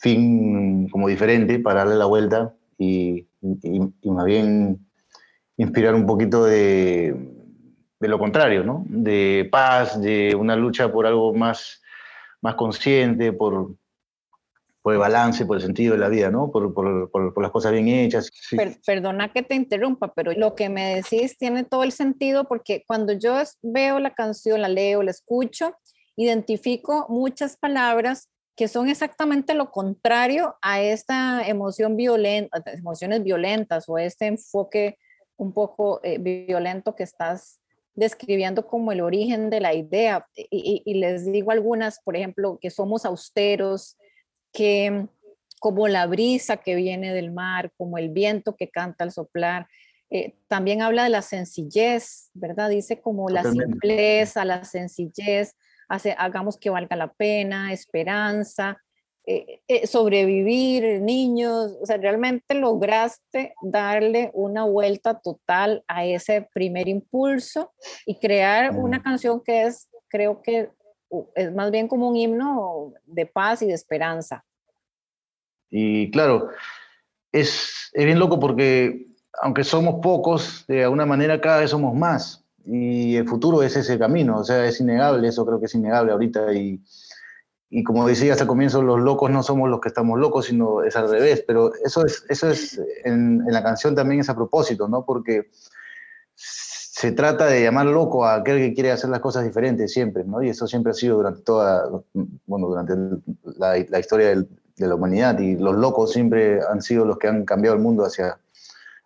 fin 0.05 0.87
como 0.91 1.09
diferente, 1.09 1.59
para 1.59 1.81
darle 1.81 1.97
la 1.97 2.05
vuelta 2.05 2.55
y, 2.79 3.27
más 4.05 4.27
bien 4.27 4.87
inspirar 5.57 5.95
un 5.95 6.05
poquito 6.05 6.45
de, 6.45 7.15
de, 8.01 8.09
lo 8.09 8.19
contrario, 8.19 8.65
¿no? 8.65 8.85
De 8.87 9.49
paz, 9.51 10.01
de 10.01 10.35
una 10.35 10.57
lucha 10.57 10.93
por 10.93 11.07
algo 11.07 11.33
más, 11.33 11.81
más 12.43 12.55
consciente, 12.55 13.33
por, 13.33 13.77
por 14.83 14.93
el 14.93 14.99
balance, 14.99 15.47
por 15.47 15.57
el 15.57 15.63
sentido 15.63 15.95
de 15.95 16.01
la 16.01 16.11
vida, 16.11 16.31
¿no? 16.31 16.51
Por, 16.51 16.75
por, 16.75 17.11
por, 17.11 17.43
las 17.43 17.51
cosas 17.51 17.73
bien 17.73 17.89
hechas. 17.89 18.31
perdona 18.85 19.33
que 19.33 19.43
te 19.43 19.55
interrumpa, 19.55 20.13
pero 20.13 20.33
lo 20.33 20.55
que 20.55 20.69
me 20.69 20.97
decís 20.97 21.39
tiene 21.39 21.65
todo 21.65 21.83
el 21.83 21.93
sentido 21.93 22.45
porque 22.45 22.85
cuando 22.87 23.15
yo 23.15 23.37
veo 23.63 24.01
la 24.01 24.13
canción, 24.13 24.61
la 24.61 24.69
leo, 24.69 25.03
la 25.03 25.13
escucho, 25.13 25.75
identifico 26.15 27.07
muchas 27.09 27.57
palabras 27.57 28.29
que 28.57 28.69
son 28.69 28.89
exactamente 28.89 29.55
lo 29.55 29.71
contrario 29.71 30.57
a 30.63 30.81
esta 30.81 31.47
emoción 31.47 31.97
violenta, 31.97 32.63
emociones 32.67 33.23
violentas 33.23 33.89
o 33.89 33.99
este 33.99 34.27
enfoque 34.27 34.99
un 35.37 35.53
poco 35.53 36.01
eh, 36.05 36.19
violento 36.19 36.95
que 36.95 37.03
estás 37.03 37.61
describiendo 37.95 38.67
como 38.67 38.93
el 38.93 39.01
origen 39.01 39.51
de 39.51 39.61
la 39.61 39.75
idea. 39.75 40.27
Y, 40.37 40.83
y, 40.85 40.95
les 40.95 41.31
digo 41.31 41.51
algunas, 41.51 42.01
por 42.01 42.17
ejemplo, 42.17 42.59
que 42.61 42.71
somos 42.71 43.05
austeros, 43.05 43.97
que 44.53 45.09
como 45.65 45.89
la 45.89 46.07
brisa 46.07 46.59
que 46.59 46.75
viene 46.75 47.15
del 47.15 47.33
mar, 47.33 47.73
como 47.79 47.97
el 47.97 48.11
viento 48.11 48.55
que 48.55 48.69
canta 48.69 49.03
al 49.03 49.13
soplar. 49.13 49.67
Eh, 50.11 50.37
también 50.47 50.83
habla 50.83 51.05
de 51.05 51.09
la 51.09 51.23
sencillez, 51.23 52.29
¿verdad? 52.35 52.69
Dice 52.69 53.01
como 53.01 53.31
la 53.31 53.43
simpleza, 53.45 54.45
la 54.45 54.65
sencillez, 54.65 55.57
hace, 55.95 56.15
hagamos 56.17 56.59
que 56.59 56.71
valga 56.71 56.97
la 56.97 57.13
pena, 57.13 57.73
esperanza, 57.73 58.79
eh, 59.27 59.63
eh, 59.69 59.87
sobrevivir, 59.87 61.01
niños, 61.01 61.79
o 61.81 61.87
sea, 61.87 61.97
realmente 61.97 62.55
lograste 62.55 63.55
darle 63.63 64.31
una 64.35 64.65
vuelta 64.65 65.19
total 65.19 65.83
a 65.89 66.05
ese 66.05 66.47
primer 66.53 66.89
impulso 66.89 67.73
y 68.05 68.19
crear 68.19 68.77
una 68.77 69.03
canción 69.03 69.43
que 69.43 69.63
es, 69.63 69.89
creo 70.09 70.43
que 70.43 70.69
es 71.35 71.55
más 71.55 71.71
bien 71.71 71.89
como 71.89 72.09
un 72.09 72.17
himno 72.17 72.93
de 73.07 73.25
paz 73.25 73.63
y 73.63 73.67
de 73.67 73.73
esperanza. 73.73 74.45
Y 75.71 76.11
claro, 76.11 76.51
es, 77.33 77.91
es 77.95 78.05
bien 78.05 78.19
loco 78.19 78.39
porque 78.39 79.07
aunque 79.41 79.65
somos 79.65 80.01
pocos, 80.03 80.67
de 80.69 80.85
alguna 80.85 81.07
manera 81.07 81.41
cada 81.41 81.61
vez 81.61 81.71
somos 81.71 81.95
más. 81.95 82.44
Y 82.67 83.17
el 83.17 83.29
futuro 83.29 83.63
es 83.63 83.77
ese 83.77 83.99
camino, 83.99 84.39
o 84.39 84.45
sea, 84.45 84.67
es 84.67 84.81
innegable, 84.81 85.29
eso 85.29 85.45
creo 85.45 85.61
que 85.61 85.67
es 85.67 85.75
innegable 85.75 86.13
ahorita. 86.13 86.53
Y, 86.55 86.83
y 87.71 87.83
como 87.85 88.07
decía 88.07 88.33
hasta 88.33 88.45
el 88.45 88.49
comienzo, 88.49 88.83
los 88.83 89.01
locos 89.01 89.31
no 89.31 89.43
somos 89.43 89.69
los 89.69 89.81
que 89.81 89.89
estamos 89.89 90.19
locos, 90.19 90.47
sino 90.47 90.83
es 90.83 90.97
al 90.97 91.11
revés. 91.11 91.45
Pero 91.47 91.73
eso 91.85 92.05
es, 92.07 92.25
eso 92.29 92.51
es 92.51 92.81
en, 93.05 93.43
en 93.47 93.53
la 93.53 93.63
canción 93.63 93.95
también 93.95 94.21
es 94.21 94.29
a 94.29 94.35
propósito, 94.35 94.89
¿no? 94.89 95.05
Porque 95.05 95.51
se 96.35 97.13
trata 97.13 97.47
de 97.47 97.63
llamar 97.63 97.87
loco 97.87 98.25
a 98.25 98.37
aquel 98.37 98.59
que 98.59 98.73
quiere 98.73 98.93
hacer 98.93 99.11
las 99.11 99.21
cosas 99.21 99.45
diferentes 99.45 99.93
siempre, 99.93 100.25
¿no? 100.25 100.43
Y 100.43 100.49
eso 100.49 100.67
siempre 100.67 100.93
ha 100.93 100.95
sido 100.95 101.17
durante 101.17 101.43
toda, 101.43 101.91
bueno, 102.47 102.69
durante 102.69 102.95
la, 103.59 103.85
la 103.89 103.99
historia 103.99 104.29
del, 104.29 104.49
de 104.77 104.89
la 104.89 104.95
humanidad 104.95 105.39
y 105.39 105.57
los 105.57 105.77
locos 105.77 106.13
siempre 106.13 106.61
han 106.63 106.83
sido 106.83 107.05
los 107.05 107.19
que 107.19 107.29
han 107.29 107.45
cambiado 107.45 107.77
el 107.77 107.83
mundo 107.83 108.05
hacia, 108.05 108.39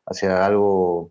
hacia 0.07 0.45
algo 0.45 1.11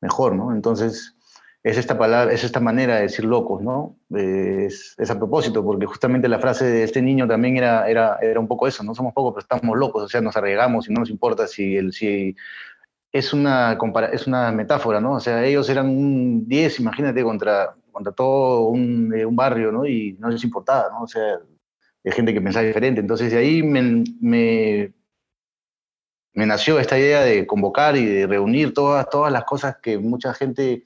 mejor, 0.00 0.34
¿no? 0.34 0.54
Entonces, 0.54 1.14
es 1.62 1.76
esta 1.76 1.98
palabra, 1.98 2.32
es 2.32 2.42
esta 2.42 2.60
manera 2.60 2.96
de 2.96 3.02
decir 3.02 3.24
locos, 3.24 3.62
¿no? 3.62 3.96
Es, 4.10 4.96
a 5.10 5.18
propósito, 5.18 5.62
porque 5.64 5.86
justamente 5.86 6.28
la 6.28 6.38
frase 6.38 6.64
de 6.64 6.84
este 6.84 7.02
niño 7.02 7.28
también 7.28 7.56
era, 7.56 7.88
era, 7.88 8.18
era 8.22 8.40
un 8.40 8.48
poco 8.48 8.66
eso, 8.66 8.82
no 8.82 8.94
somos 8.94 9.12
pocos, 9.12 9.34
pero 9.34 9.42
estamos 9.42 9.76
locos, 9.76 10.04
o 10.04 10.08
sea, 10.08 10.20
nos 10.20 10.36
arriesgamos 10.36 10.88
y 10.88 10.92
no 10.92 11.00
nos 11.00 11.10
importa 11.10 11.46
si, 11.46 11.76
el, 11.76 11.92
si 11.92 12.34
es, 13.12 13.32
una, 13.34 13.78
es 14.12 14.26
una 14.26 14.52
metáfora, 14.52 15.00
¿no? 15.00 15.14
O 15.14 15.20
sea, 15.20 15.44
ellos 15.44 15.68
eran 15.68 15.88
un 15.88 16.48
10, 16.48 16.80
imagínate, 16.80 17.22
contra, 17.22 17.74
contra 17.92 18.12
todo 18.12 18.68
un, 18.68 19.12
un 19.12 19.36
barrio, 19.36 19.70
¿no? 19.70 19.86
Y 19.86 20.16
no 20.18 20.30
les 20.30 20.42
importaba, 20.44 20.88
¿no? 20.90 21.02
O 21.02 21.08
sea, 21.08 21.40
de 22.02 22.12
gente 22.12 22.32
que 22.32 22.40
pensaba 22.40 22.66
diferente. 22.66 23.00
Entonces 23.00 23.30
de 23.32 23.38
ahí 23.38 23.62
me, 23.62 24.04
me, 24.20 24.92
nació 26.46 26.78
esta 26.78 26.98
idea 26.98 27.20
de 27.20 27.46
convocar 27.46 27.96
y 27.96 28.04
de 28.06 28.26
reunir 28.26 28.72
todas, 28.72 29.08
todas 29.10 29.32
las 29.32 29.44
cosas 29.44 29.76
que 29.82 29.98
mucha 29.98 30.34
gente... 30.34 30.84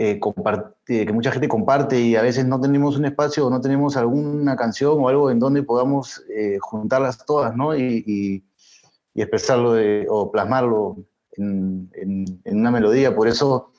Eh, 0.00 0.20
comparte, 0.20 1.04
que 1.06 1.12
mucha 1.12 1.32
gente 1.32 1.48
comparte 1.48 2.00
y 2.00 2.14
a 2.14 2.22
veces 2.22 2.46
no 2.46 2.60
tenemos 2.60 2.96
un 2.96 3.04
espacio 3.04 3.48
o 3.48 3.50
no 3.50 3.60
tenemos 3.60 3.96
alguna 3.96 4.54
canción 4.54 4.96
o 4.96 5.08
algo 5.08 5.28
en 5.28 5.40
donde 5.40 5.64
podamos 5.64 6.22
eh, 6.30 6.58
juntarlas 6.60 7.26
todas 7.26 7.56
¿no? 7.56 7.76
y, 7.76 8.04
y, 8.06 8.44
expresarlo 9.20 9.74
o 10.08 10.30
plasmarlo 10.30 10.98
en, 11.32 11.90
en, 11.94 12.40
en, 12.44 12.60
una 12.60 12.70
melodía. 12.70 13.12
Por 13.12 13.26
eso 13.26 13.72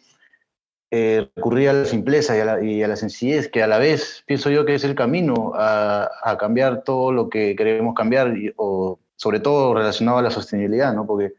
eh, 0.91 1.29
recurrir 1.35 1.69
a 1.69 1.73
la 1.73 1.85
simpleza 1.85 2.35
y 2.35 2.81
a 2.81 2.87
la, 2.87 2.95
sencillez, 2.95 3.47
que 3.47 3.61
a 3.61 3.67
la 3.67 3.77
vez 3.77 4.23
pienso 4.25 4.49
yo 4.49 4.65
que 4.65 4.73
es 4.73 4.83
el 4.83 4.95
camino 4.95 5.53
a, 5.55 6.35
cambiar 6.39 6.83
todo 6.83 7.11
lo 7.11 7.29
que 7.29 7.55
queremos 7.55 7.93
cambiar, 7.93 8.33
o 8.55 8.99
sobre 9.15 9.39
todo 9.39 9.75
relacionado 9.75 10.17
a 10.17 10.23
la 10.23 10.31
sostenibilidad, 10.31 10.93
¿no? 10.93 11.05
Porque 11.05 11.33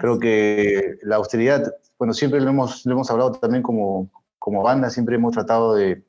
creo 0.00 0.18
que 0.18 0.96
la 1.02 1.16
austeridad, 1.16 1.70
bueno, 1.98 2.14
siempre 2.14 2.40
lo 2.40 2.50
hemos, 2.50 2.86
lo 2.86 2.92
hemos 2.92 3.10
hablado 3.10 3.32
también 3.32 3.62
como, 3.62 4.10
como 4.38 4.62
banda, 4.62 4.90
siempre 4.90 5.16
hemos 5.16 5.34
tratado 5.34 5.74
de, 5.74 6.04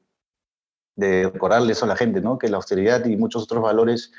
de 0.96 1.30
recordarle 1.30 1.74
eso 1.74 1.86
a 1.86 1.88
la 1.88 1.96
gente, 1.96 2.22
¿no? 2.22 2.38
Que 2.38 2.50
la 2.50 2.58
austeridad 2.58 3.06
y 3.06 3.16
muchos 3.18 3.44
otros 3.44 3.64
valores 3.64 4.12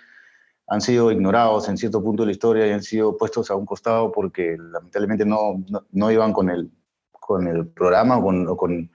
han 0.67 0.81
sido 0.81 1.11
ignorados 1.11 1.69
en 1.69 1.77
cierto 1.77 2.03
punto 2.03 2.23
de 2.23 2.29
la 2.29 2.33
historia 2.33 2.67
y 2.67 2.71
han 2.71 2.83
sido 2.83 3.17
puestos 3.17 3.51
a 3.51 3.57
un 3.57 3.67
costado 3.67 4.13
porque 4.13 4.57
lamentablemente 4.57 5.25
no, 5.27 5.63
no, 5.69 5.85
no 5.91 6.11
iban 6.11 6.33
con 6.33 6.49
el, 6.49 6.71
con 7.11 7.47
el 7.49 7.67
programa 7.67 8.19
o 8.19 8.23
con, 8.23 8.57
con, 8.57 8.91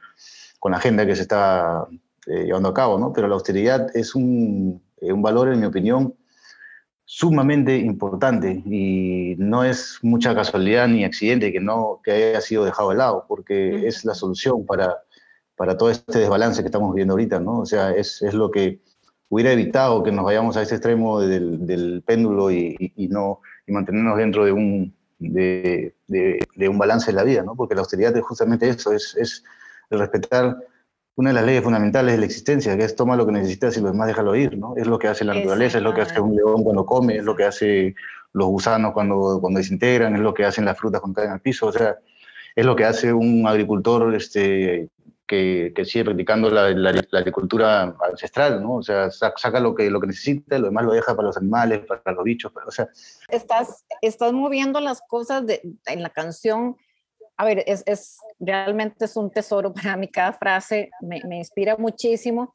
con, 0.60 0.72
la 0.72 0.78
agenda 0.78 1.06
que 1.06 1.16
se 1.16 1.24
está 1.24 1.86
eh, 2.28 2.46
llevando 2.46 2.70
a 2.70 2.74
cabo, 2.74 2.98
¿no? 2.98 3.14
Pero 3.14 3.28
la 3.28 3.36
austeridad 3.36 3.96
es 3.96 4.16
un, 4.16 4.82
eh, 5.02 5.12
un, 5.12 5.22
valor, 5.22 5.52
en 5.52 5.60
mi 5.60 5.66
opinión, 5.66 6.16
sumamente 7.06 7.78
importante 7.78 8.64
y 8.66 9.36
no 9.38 9.64
es 9.64 10.00
mucha 10.02 10.34
casualidad 10.34 10.88
ni 10.88 11.06
accidente 11.06 11.54
que, 11.54 11.60
no, 11.60 12.02
que 12.04 12.12
haya 12.12 12.42
sido 12.42 12.66
dejado 12.66 12.90
de 12.90 12.98
lado, 12.98 13.26
porque 13.28 13.88
es 13.88 14.04
la 14.06 14.16
solución 14.16 14.66
para, 14.66 14.98
para 15.56 15.78
todo 15.78 15.92
este 15.92 16.20
desbalance 16.20 16.62
que 16.62 16.68
estamos 16.68 16.92
viviendo 16.94 17.14
ahorita, 17.14 17.40
¿no? 17.40 17.60
O 17.60 17.66
sea, 17.66 17.92
es, 17.92 18.22
es 18.24 18.34
lo 18.34 18.50
que 18.50 18.80
hubiera 19.30 19.52
evitado 19.52 20.04
que 20.04 20.12
nos 20.12 20.26
vayamos 20.26 20.58
a 20.58 20.64
ese 20.64 20.76
extremo 20.76 21.22
del, 21.22 21.66
del 21.66 22.02
péndulo 22.04 22.52
y, 22.52 22.76
y, 22.96 23.08
no, 23.08 23.42
y 23.68 23.72
mantenernos 23.72 24.18
dentro 24.18 24.46
de 24.46 24.52
un, 24.52 24.96
de, 25.20 25.94
de, 26.08 26.70
un 26.70 26.78
balance 26.78 27.08
de 27.08 27.14
la 27.14 27.24
vida, 27.24 27.44
¿no? 27.44 27.56
porque 27.56 27.76
la 27.76 27.82
austeridad 27.82 28.16
es 28.18 28.24
justamente 28.24 28.68
eso, 28.68 28.92
es, 28.94 29.16
es 29.16 29.44
el 29.90 30.00
respetar 30.00 30.58
una 31.16 31.30
de 31.30 31.34
las 31.36 31.46
leyes 31.46 31.64
fundamentales 31.64 32.14
de 32.14 32.20
la 32.20 32.26
existencia, 32.26 32.76
que 32.76 32.84
es 32.84 32.96
toma 32.96 33.16
lo 33.16 33.26
que 33.26 33.32
necesitas 33.32 33.78
y 33.78 33.82
lo 33.82 33.88
demás 33.88 34.08
déjalo 34.08 34.36
ir, 34.36 34.58
¿no? 34.58 34.76
Es 34.76 34.86
lo 34.86 35.00
que 35.00 35.08
hace 35.08 35.24
la 35.24 35.34
naturaleza, 35.34 35.78
es 35.78 35.84
lo 35.84 35.94
que 35.94 36.02
hace 36.02 36.20
un 36.20 36.36
león 36.36 36.64
cuando 36.64 36.86
come, 36.86 37.18
es 37.18 37.24
lo 37.24 37.36
que 37.36 37.46
hace 37.46 37.96
los 38.34 38.48
gusanos 38.48 38.94
cuando, 38.94 39.40
cuando 39.40 39.60
desintegran, 39.60 40.14
es 40.16 40.22
lo 40.22 40.34
que 40.34 40.44
hacen 40.44 40.66
las 40.66 40.78
frutas 40.78 41.00
cuando 41.00 41.22
caen 41.22 41.32
al 41.32 41.40
piso, 41.40 41.68
o 41.68 41.72
sea, 41.72 41.98
es 42.54 42.66
lo 42.66 42.76
que 42.76 42.84
hace 42.84 43.14
un 43.14 43.48
agricultor 43.48 44.14
este, 44.14 44.90
que, 45.26 45.74
que 45.76 45.86
sigue 45.86 46.06
practicando 46.06 46.50
la, 46.50 46.70
la, 46.72 46.90
agricultura 47.14 47.96
ancestral, 48.10 48.62
¿no? 48.62 48.76
O 48.76 48.84
sea, 48.84 49.10
saca, 49.10 49.60
lo, 49.60 49.74
que, 49.74 49.90
lo 49.90 50.00
que 50.00 50.08
necesita, 50.08 50.58
lo 50.60 50.68
demás 50.68 50.86
lo 50.86 50.94
deja 50.94 51.16
para 51.16 51.28
los 51.28 51.38
animales, 51.38 51.82
para 51.86 52.16
los 52.16 52.24
bichos, 52.24 52.52
pero, 52.54 52.68
o 52.68 52.72
sea... 52.72 52.90
Estás, 53.30 53.86
estás 54.02 54.34
moviendo 54.34 54.80
las 54.80 55.02
cosas 55.02 55.46
de, 55.46 55.62
en 55.86 56.04
la 56.04 56.10
canción. 56.10 56.78
A 57.38 57.46
ver, 57.46 57.64
es, 57.68 57.84
es, 57.86 58.18
realmente 58.40 59.06
es 59.06 59.16
un 59.18 59.32
tesoro 59.32 59.74
para 59.74 59.98
mí, 59.98 60.08
cada 60.08 60.34
frase 60.34 60.90
me, 61.02 61.22
me 61.28 61.38
inspira 61.38 61.76
muchísimo. 61.78 62.52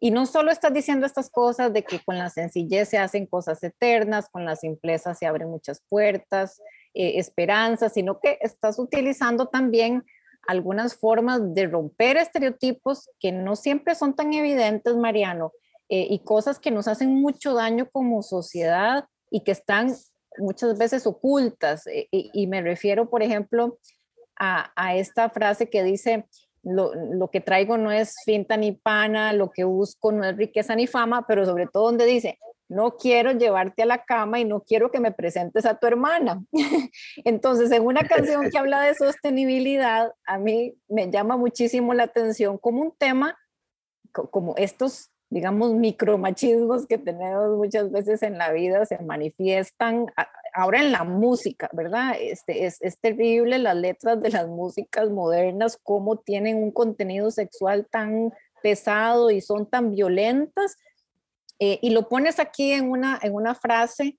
Y 0.00 0.10
no 0.10 0.26
solo 0.26 0.50
estás 0.50 0.72
diciendo 0.72 1.06
estas 1.06 1.30
cosas 1.30 1.72
de 1.72 1.82
que 1.82 1.98
con 2.00 2.18
la 2.18 2.28
sencillez 2.28 2.88
se 2.88 2.98
hacen 2.98 3.26
cosas 3.26 3.62
eternas, 3.62 4.28
con 4.28 4.44
la 4.44 4.56
simpleza 4.56 5.14
se 5.14 5.24
abren 5.24 5.48
muchas 5.48 5.82
puertas, 5.88 6.60
eh, 6.92 7.18
esperanzas, 7.18 7.94
sino 7.94 8.20
que 8.20 8.38
estás 8.40 8.78
utilizando 8.78 9.46
también 9.46 10.04
algunas 10.46 10.94
formas 10.94 11.40
de 11.54 11.66
romper 11.66 12.16
estereotipos 12.16 13.10
que 13.18 13.32
no 13.32 13.56
siempre 13.56 13.94
son 13.94 14.14
tan 14.14 14.32
evidentes, 14.32 14.94
Mariano, 14.94 15.52
eh, 15.88 16.06
y 16.08 16.20
cosas 16.20 16.58
que 16.58 16.70
nos 16.70 16.86
hacen 16.86 17.14
mucho 17.14 17.54
daño 17.54 17.88
como 17.90 18.22
sociedad 18.22 19.06
y 19.30 19.40
que 19.40 19.52
están 19.52 19.94
muchas 20.38 20.78
veces 20.78 21.06
ocultas. 21.06 21.86
Eh, 21.86 22.08
y, 22.10 22.46
me 22.46 22.62
refiero, 22.62 23.10
por 23.10 23.22
ejemplo, 23.22 23.78
a, 24.36 24.96
esta 24.96 25.30
frase 25.30 25.68
que 25.70 25.82
dice, 25.82 26.26
lo, 26.62 26.94
lo, 26.94 27.28
que 27.28 27.40
traigo 27.40 27.76
no 27.76 27.92
es 27.92 28.16
finta 28.24 28.56
ni 28.56 28.72
pana, 28.72 29.32
lo 29.32 29.50
que 29.50 29.64
busco 29.64 30.12
no 30.12 30.24
es 30.24 30.36
riqueza 30.36 30.74
ni 30.74 30.86
fama, 30.86 31.26
pero 31.26 31.44
sobre 31.44 31.66
todo 31.66 31.84
donde 31.84 32.06
dice, 32.06 32.38
no 32.68 32.96
quiero 32.96 33.32
llevarte 33.32 33.82
a 33.82 33.86
la 33.86 34.04
cama 34.04 34.40
y 34.40 34.44
no 34.44 34.60
quiero 34.60 34.90
que 34.90 35.00
me 35.00 35.12
presentes 35.12 35.66
a 35.66 35.78
tu 35.78 35.86
hermana. 35.86 36.42
Entonces, 37.24 37.70
en 37.70 37.84
una 37.84 38.06
canción 38.06 38.50
que 38.50 38.58
habla 38.58 38.80
de 38.80 38.94
sostenibilidad, 38.94 40.12
a 40.26 40.38
mí 40.38 40.74
me 40.88 41.10
llama 41.10 41.36
muchísimo 41.36 41.94
la 41.94 42.04
atención 42.04 42.58
como 42.58 42.82
un 42.82 42.92
tema, 42.96 43.38
como 44.12 44.54
estos, 44.56 45.10
digamos, 45.28 45.74
micromachismos 45.74 46.86
que 46.86 46.98
tenemos 46.98 47.56
muchas 47.56 47.90
veces 47.90 48.22
en 48.22 48.38
la 48.38 48.52
vida 48.52 48.86
se 48.86 48.98
manifiestan 48.98 50.06
ahora 50.54 50.80
en 50.80 50.92
la 50.92 51.04
música, 51.04 51.68
¿verdad? 51.72 52.14
Este, 52.18 52.66
es, 52.66 52.80
es 52.80 52.98
terrible 53.00 53.58
las 53.58 53.76
letras 53.76 54.22
de 54.22 54.30
las 54.30 54.46
músicas 54.46 55.10
modernas, 55.10 55.78
cómo 55.82 56.18
tienen 56.18 56.56
un 56.56 56.70
contenido 56.70 57.30
sexual 57.30 57.86
tan 57.90 58.32
pesado 58.62 59.30
y 59.30 59.40
son 59.40 59.68
tan 59.68 59.90
violentas 59.90 60.76
eh, 61.58 61.78
y 61.82 61.90
lo 61.90 62.08
pones 62.08 62.40
aquí 62.40 62.72
en 62.72 62.90
una, 62.90 63.18
en 63.22 63.34
una 63.34 63.54
frase, 63.54 64.18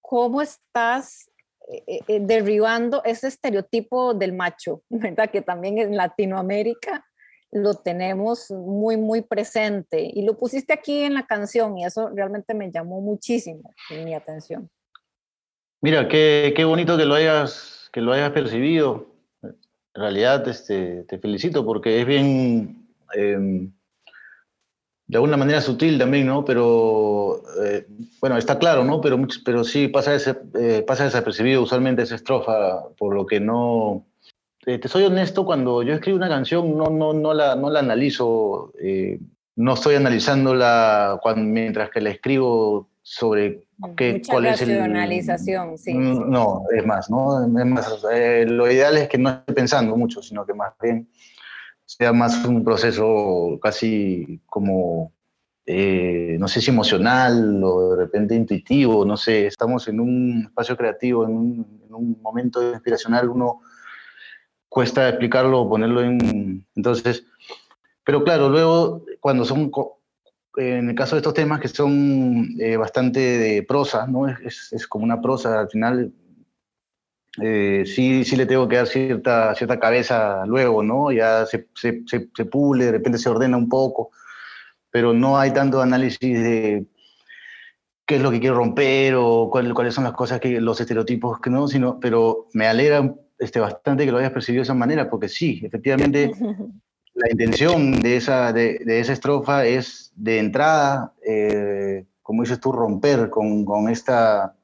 ¿cómo 0.00 0.40
estás 0.40 1.30
eh, 1.68 2.00
eh, 2.08 2.20
derribando 2.20 3.02
ese 3.04 3.28
estereotipo 3.28 4.14
del 4.14 4.32
macho, 4.32 4.82
¿verdad? 4.88 5.30
Que 5.30 5.42
también 5.42 5.78
en 5.78 5.96
Latinoamérica 5.96 7.04
lo 7.52 7.74
tenemos 7.74 8.50
muy, 8.50 8.96
muy 8.96 9.22
presente. 9.22 10.10
Y 10.14 10.22
lo 10.22 10.36
pusiste 10.36 10.72
aquí 10.72 11.02
en 11.02 11.14
la 11.14 11.26
canción 11.26 11.76
y 11.76 11.84
eso 11.84 12.08
realmente 12.10 12.54
me 12.54 12.70
llamó 12.70 13.00
muchísimo 13.00 13.74
mi 13.90 14.14
atención. 14.14 14.70
Mira, 15.82 16.08
qué, 16.08 16.52
qué 16.54 16.64
bonito 16.64 16.98
que 16.98 17.06
lo 17.06 17.14
hayas, 17.14 17.88
que 17.92 18.02
lo 18.02 18.12
hayas 18.12 18.30
percibido. 18.32 19.06
En 19.42 19.56
realidad 19.94 20.46
este, 20.48 21.04
te 21.04 21.18
felicito 21.18 21.64
porque 21.64 22.00
es 22.00 22.06
bien... 22.06 22.86
Em, 23.14 23.72
de 25.06 25.16
alguna 25.16 25.36
manera 25.36 25.60
sutil 25.60 25.98
también, 25.98 26.28
¿no? 26.28 26.44
Pero, 26.44 27.42
eh, 27.64 27.84
bueno, 28.20 28.36
está 28.36 28.60
claro, 28.60 28.84
¿no? 28.84 29.00
Pero, 29.00 29.20
pero 29.44 29.64
sí 29.64 29.88
pasa, 29.88 30.14
ese, 30.14 30.36
eh, 30.54 30.84
pasa 30.86 31.02
desapercibido 31.02 31.62
usualmente 31.62 32.02
esa 32.02 32.14
estrofa, 32.14 32.88
por 32.96 33.16
lo 33.16 33.26
que 33.26 33.40
no... 33.40 34.06
Eh, 34.66 34.78
te 34.78 34.86
soy 34.86 35.02
honesto, 35.02 35.44
cuando 35.44 35.82
yo 35.82 35.94
escribo 35.94 36.16
una 36.16 36.28
canción 36.28 36.78
no, 36.78 36.90
no, 36.90 37.12
no, 37.12 37.34
la, 37.34 37.56
no 37.56 37.70
la 37.70 37.80
analizo, 37.80 38.72
no 39.56 39.74
estoy 39.74 39.96
analizándola 39.96 41.18
cuando, 41.20 41.42
mientras 41.42 41.90
que 41.90 42.00
la 42.02 42.10
escribo 42.10 42.88
sobre 43.02 43.64
qué, 43.96 44.14
Mucha 44.14 44.32
cuál 44.32 44.46
es 44.46 44.62
el... 44.62 44.68
sí. 45.76 45.94
Mm, 45.94 46.30
no, 46.30 46.64
es 46.74 46.84
más, 46.86 47.10
¿no? 47.10 47.42
Es 47.44 47.66
más, 47.66 48.02
lo 48.02 48.70
ideal 48.70 48.96
es 48.96 49.08
que 49.08 49.18
no 49.18 49.30
esté 49.30 49.52
pensando 49.52 49.96
mucho, 49.96 50.22
sino 50.22 50.44
que 50.46 50.54
más 50.54 50.72
bien 50.80 51.08
sea 51.86 52.12
más 52.12 52.44
un 52.44 52.62
proceso 52.62 53.58
casi 53.60 54.40
como, 54.46 55.12
eh, 55.66 56.36
no 56.38 56.46
sé 56.46 56.60
si 56.60 56.70
emocional 56.70 57.60
o 57.64 57.90
de 57.90 58.04
repente 58.04 58.34
intuitivo, 58.34 59.04
no 59.04 59.16
sé, 59.16 59.46
estamos 59.46 59.88
en 59.88 60.00
un 60.00 60.42
espacio 60.46 60.76
creativo, 60.76 61.24
en 61.24 61.36
un, 61.36 61.80
en 61.86 61.94
un 61.94 62.20
momento 62.22 62.72
inspiracional, 62.72 63.28
uno 63.28 63.60
cuesta 64.68 65.08
explicarlo 65.08 65.62
o 65.62 65.68
ponerlo 65.68 66.02
en... 66.02 66.64
Entonces, 66.74 67.26
pero 68.04 68.24
claro, 68.24 68.48
luego 68.48 69.04
cuando 69.20 69.44
son, 69.44 69.70
en 70.56 70.90
el 70.90 70.94
caso 70.94 71.14
de 71.14 71.20
estos 71.20 71.34
temas 71.34 71.60
que 71.60 71.68
son 71.68 72.48
eh, 72.58 72.76
bastante 72.76 73.20
de 73.20 73.62
prosa, 73.62 74.06
¿no? 74.06 74.28
Es, 74.28 74.72
es, 74.72 74.86
como 74.86 75.04
una 75.04 75.20
prosa, 75.20 75.60
al 75.60 75.70
final 75.70 76.12
eh, 77.40 77.84
sí, 77.86 78.24
sí 78.24 78.36
le 78.36 78.46
tengo 78.46 78.68
que 78.68 78.76
dar 78.76 78.86
cierta, 78.86 79.54
cierta 79.54 79.78
cabeza 79.78 80.44
luego, 80.46 80.82
¿no? 80.82 81.12
Ya 81.12 81.46
se, 81.46 81.68
se, 81.74 82.02
se, 82.06 82.44
pule, 82.46 82.86
de 82.86 82.92
repente 82.92 83.18
se 83.18 83.28
ordena 83.28 83.56
un 83.56 83.68
poco, 83.68 84.10
pero 84.90 85.12
no 85.12 85.38
hay 85.38 85.52
tanto 85.52 85.80
análisis 85.80 86.20
de 86.20 86.86
qué 88.04 88.16
es 88.16 88.22
lo 88.22 88.32
que 88.32 88.40
quiero 88.40 88.56
romper 88.56 89.14
o 89.16 89.48
cuáles 89.50 89.94
son 89.94 90.04
las 90.04 90.14
cosas 90.14 90.40
que 90.40 90.60
los 90.60 90.80
estereotipos 90.80 91.40
que 91.40 91.50
no, 91.50 91.68
sino, 91.68 92.00
pero 92.00 92.48
me 92.54 92.66
alegra 92.66 93.14
este, 93.38 93.60
bastante 93.60 94.04
que 94.04 94.10
lo 94.10 94.18
hayas 94.18 94.32
percibido 94.32 94.60
de 94.60 94.64
esa 94.64 94.74
manera, 94.74 95.08
porque 95.08 95.28
sí, 95.28 95.60
efectivamente 95.64 96.32
la 97.14 97.30
intención 97.30 98.00
de 98.00 98.16
esa, 98.16 98.52
de, 98.52 98.80
de 98.84 99.00
esa 99.00 99.12
estrofa 99.12 99.66
es 99.66 100.12
de 100.16 100.38
entrada, 100.38 101.12
eh, 101.26 102.04
como 102.22 102.42
dices 102.42 102.60
tú, 102.60 102.72
romper 102.72 103.30
con, 103.30 103.64
con 103.64 103.88
esta 103.88 104.54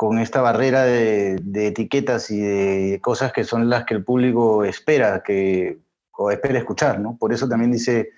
con 0.00 0.18
esta 0.18 0.40
barrera 0.40 0.84
de, 0.84 1.36
etiquetas 1.54 2.30
y 2.30 2.40
de 2.40 3.00
cosas 3.02 3.34
que 3.34 3.44
son 3.44 3.68
las 3.68 3.84
que 3.84 3.92
el 3.92 4.02
público 4.02 4.64
espera 4.64 5.22
que, 5.22 5.76
o 6.16 6.30
espera 6.30 6.58
escuchar, 6.58 6.98
¿no? 6.98 7.18
Por 7.18 7.34
eso 7.34 7.46
también 7.46 7.70
dice, 7.70 8.08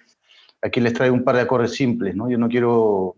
aquí 0.60 0.78
les 0.78 0.92
traigo 0.92 1.12
un 1.12 1.24
par 1.24 1.34
de 1.34 1.40
acordes 1.40 1.72
simples, 1.72 2.14
¿no? 2.14 2.30
Yo 2.30 2.38
no 2.38 2.48
quiero, 2.48 3.16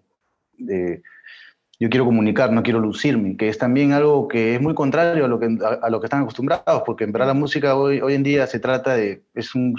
yo 0.58 1.90
quiero 1.90 2.06
comunicar, 2.06 2.52
no 2.52 2.62
quiero 2.62 2.80
lucirme, 2.80 3.36
que 3.36 3.50
es 3.50 3.58
también 3.58 3.92
algo 3.92 4.28
que 4.28 4.54
es 4.54 4.62
muy 4.62 4.72
contrario 4.72 5.26
a 5.26 5.28
lo 5.28 5.38
que, 5.38 5.58
a, 5.82 5.90
lo 5.90 6.00
que 6.00 6.06
están 6.06 6.22
acostumbrados, 6.22 6.84
porque 6.86 7.04
en 7.04 7.12
verdad 7.12 7.26
la 7.26 7.34
música 7.34 7.76
hoy, 7.76 8.00
hoy 8.00 8.14
en 8.14 8.22
día 8.22 8.46
se 8.46 8.60
trata 8.60 8.96
de, 8.96 9.24
es 9.34 9.54
un, 9.54 9.74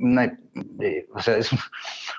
una, 0.00 0.38
o 1.14 1.20
sea, 1.20 1.36
es 1.38 1.50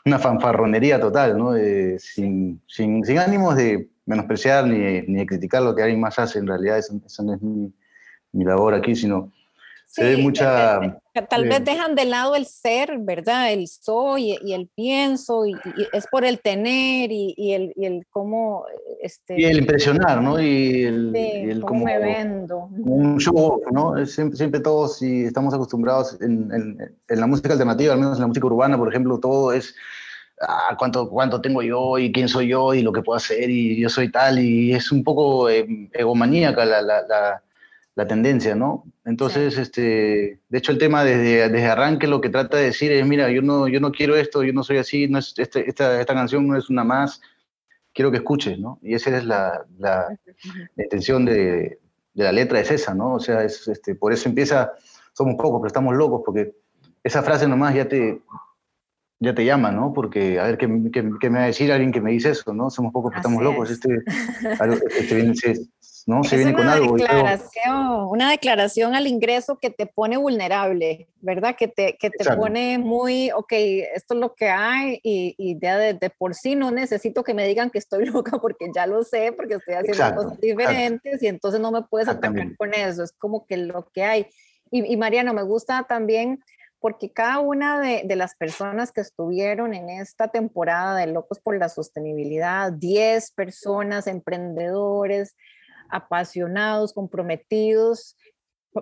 una 0.05 0.19
fanfarronería 0.19 1.00
total, 1.00 1.38
¿no? 1.38 1.53
sin, 2.00 2.62
sin, 2.67 3.03
sin 3.03 3.19
ánimos 3.19 3.55
de 3.55 3.89
menospreciar 4.05 4.65
ni, 4.65 5.01
ni 5.01 5.25
criticar 5.25 5.62
lo 5.62 5.75
que 5.75 5.83
alguien 5.83 6.00
más 6.00 6.17
hace, 6.17 6.39
en 6.39 6.47
realidad 6.47 6.77
esa, 6.77 6.93
no 7.24 7.33
es 7.33 7.41
mi, 7.41 7.74
mi, 8.31 8.45
labor 8.45 8.74
aquí, 8.74 8.95
sino 8.95 9.31
se 9.88 10.03
ve 10.03 10.17
mucha... 10.17 11.00
tal 11.29 11.48
vez 11.48 11.63
dejan 11.63 11.96
de 11.96 12.03
lado 12.03 12.36
el 12.36 12.46
ser, 12.46 12.98
¿verdad? 13.00 13.53
El 13.53 13.67
soy 13.67 14.38
y, 14.44 14.53
el 14.53 14.67
pienso, 14.67 15.46
y, 15.46 15.56
es 15.94 16.06
por 16.08 16.25
el 16.25 16.39
tener 16.41 17.10
y, 17.12 17.53
el, 17.53 17.74
y 17.75 17.86
el 17.86 18.06
cómo... 18.10 18.65
Este, 19.01 19.39
y 19.39 19.46
el 19.46 19.60
impresionar, 19.60 20.22
¿no? 20.22 20.39
Y 20.41 20.84
el, 20.84 21.15
el 21.15 21.62
cómo, 21.62 21.86
me 21.86 21.98
vendo. 22.00 22.70
Un 22.77 23.17
show, 23.17 23.62
¿no? 23.72 24.06
Siempre, 24.06 24.38
siempre 24.38 24.60
todos, 24.60 24.98
si 24.98 25.24
estamos 25.24 25.53
acostumbrados 25.53 26.22
en, 26.22 26.51
en, 26.53 26.96
en 27.08 27.20
la 27.20 27.25
música 27.25 27.53
alternativa, 27.53 27.94
al 27.94 28.00
menos 28.00 28.17
en 28.17 28.22
la 28.22 28.27
música 28.27 28.46
urbana, 28.46 28.77
por 28.77 28.89
ejemplo, 28.89 29.20
todo 29.20 29.53
es 29.53 29.74
ah, 30.41 30.75
cuánto, 30.77 31.10
cuánto 31.10 31.39
tengo 31.39 31.63
yo 31.63 31.98
y 31.98 32.12
quién 32.12 32.27
soy 32.27 32.50
yo 32.50 32.74
y 32.74 32.82
lo 32.82 32.91
que 32.91 33.01
puedo 33.01 33.15
hacer 33.15 33.50
y 33.50 33.79
yo 33.79 33.88
soy 33.88 34.12
tal 34.12 34.38
y 34.38 34.74
es 34.74 34.92
un 34.92 35.03
poco 35.03 35.50
eh, 35.50 35.66
egomaníaca 35.94 36.66
la, 36.66 36.81
la, 36.81 37.01
la, 37.07 37.42
la, 37.98 38.07
tendencia, 38.07 38.55
¿no? 38.55 38.86
Entonces, 39.05 39.55
sí. 39.55 39.62
este, 39.62 40.40
de 40.48 40.57
hecho 40.57 40.72
el 40.72 40.77
tema 40.77 41.03
desde, 41.03 41.50
desde 41.50 41.66
arranque 41.66 42.07
lo 42.07 42.22
que 42.22 42.29
trata 42.29 42.57
de 42.57 42.66
decir 42.66 42.92
es, 42.92 43.05
mira, 43.05 43.29
yo 43.31 43.42
no, 43.42 43.68
yo 43.68 43.79
no 43.79 43.92
quiero 43.92 44.16
esto, 44.16 44.44
yo 44.44 44.53
no 44.53 44.64
soy 44.64 44.77
así, 44.77 45.07
no 45.07 45.20
es, 45.20 45.33
este, 45.38 45.68
esta, 45.68 46.00
esta 46.00 46.14
canción 46.14 46.48
no 46.48 46.57
es 46.57 46.70
una 46.70 46.83
más, 46.83 47.22
quiero 47.94 48.12
que 48.12 48.18
escuches, 48.18 48.60
¿no? 48.60 48.79
Y 48.81 48.94
esa 48.94 49.18
es 49.18 49.25
la, 49.25 49.66
la, 49.79 50.18
la 50.75 50.83
intención 50.83 51.25
de, 51.25 51.79
de, 52.14 52.24
la 52.24 52.31
letra, 52.31 52.60
es 52.60 52.70
esa, 52.72 52.94
¿no? 52.94 53.16
O 53.16 53.20
sea, 53.20 53.44
es, 53.44 53.68
este, 53.68 53.96
por 53.96 54.14
eso 54.14 54.29
empieza, 54.29 54.74
somos 55.14 55.36
pocos, 55.36 55.60
pero 55.62 55.68
estamos 55.68 55.96
locos, 55.96 56.22
porque 56.24 56.53
esa 57.03 57.24
frase 57.24 57.48
nomás 57.48 57.74
ya 57.74 57.88
te, 57.88 58.22
ya 59.20 59.33
te 59.33 59.46
llama, 59.46 59.72
¿no? 59.72 59.94
Porque 59.94 60.40
a 60.40 60.44
ver 60.44 60.57
¿qué, 60.57 60.68
qué, 60.94 61.10
qué, 61.20 61.29
me 61.29 61.40
va 61.40 61.46
a 61.46 61.48
decir 61.48 61.72
alguien 61.72 61.92
que 61.92 62.01
me 62.01 62.12
dice 62.12 62.29
eso, 62.29 62.53
¿no? 62.53 62.70
Somos 62.70 62.94
pocos, 62.94 63.10
pero 63.10 63.20
estamos 63.20 63.44
locos. 63.44 63.72
Este, 63.72 64.03
este 65.00 65.16
viene, 65.16 65.33
¿no? 66.07 66.24
Se 66.24 66.35
es 66.35 66.46
viene 66.46 66.53
con 66.53 66.67
algo. 66.67 66.96
Declaración, 66.96 68.07
una 68.09 68.31
declaración 68.31 68.96
al 68.96 69.07
ingreso 69.07 69.57
que 69.57 69.70
te 69.70 69.85
pone 69.85 70.15
vulnerable, 70.15 71.09
¿verdad? 71.20 71.55
Que 71.57 71.67
te, 71.67 71.98
que 71.98 72.09
te 72.09 72.24
pone 72.33 72.77
muy, 72.77 73.29
ok, 73.31 73.51
esto 73.51 74.13
es 74.13 74.20
lo 74.22 74.33
que 74.33 74.48
hay 74.48 75.01
y, 75.03 75.35
y 75.37 75.59
ya 75.59 75.77
de, 75.77 75.93
de, 75.93 76.09
por 76.09 76.33
sí 76.33 76.55
no 76.55 76.72
necesito 76.72 77.25
que 77.25 77.33
me 77.33 77.46
digan 77.46 77.70
que 77.70 77.77
estoy 77.77 78.05
loca 78.05 78.39
porque 78.39 78.72
ya 78.74 78.87
lo 78.87 79.03
sé, 79.03 79.33
porque 79.33 79.55
estoy 79.55 79.75
haciendo 79.75 80.01
exacto, 80.01 80.24
cosas 80.24 80.39
diferentes 80.39 81.05
exacto. 81.05 81.25
y 81.25 81.27
entonces 81.27 81.59
no 81.59 81.72
me 81.72 81.83
puedes 81.83 82.07
atacar 82.07 82.55
con 82.55 82.74
eso. 82.74 83.03
Es 83.03 83.11
como 83.11 83.46
que 83.46 83.57
lo 83.57 83.89
que 83.91 84.05
hay. 84.05 84.27
Y, 84.72 84.85
y 84.85 84.96
Mariano, 84.96 85.33
me 85.33 85.43
gusta 85.43 85.85
también 85.89 86.41
porque 86.79 87.11
cada 87.11 87.39
una 87.39 87.81
de, 87.81 88.03
de, 88.05 88.15
las 88.15 88.35
personas 88.35 88.93
que 88.93 89.01
estuvieron 89.01 89.74
en 89.74 89.89
esta 89.89 90.29
temporada 90.29 90.96
de 90.96 91.07
Locos 91.07 91.39
por 91.39 91.57
la 91.57 91.67
Sostenibilidad, 91.67 92.72
10 92.72 93.31
personas, 93.31 94.07
emprendedores, 94.07 95.35
apasionados, 95.89 96.93
comprometidos, 96.93 98.17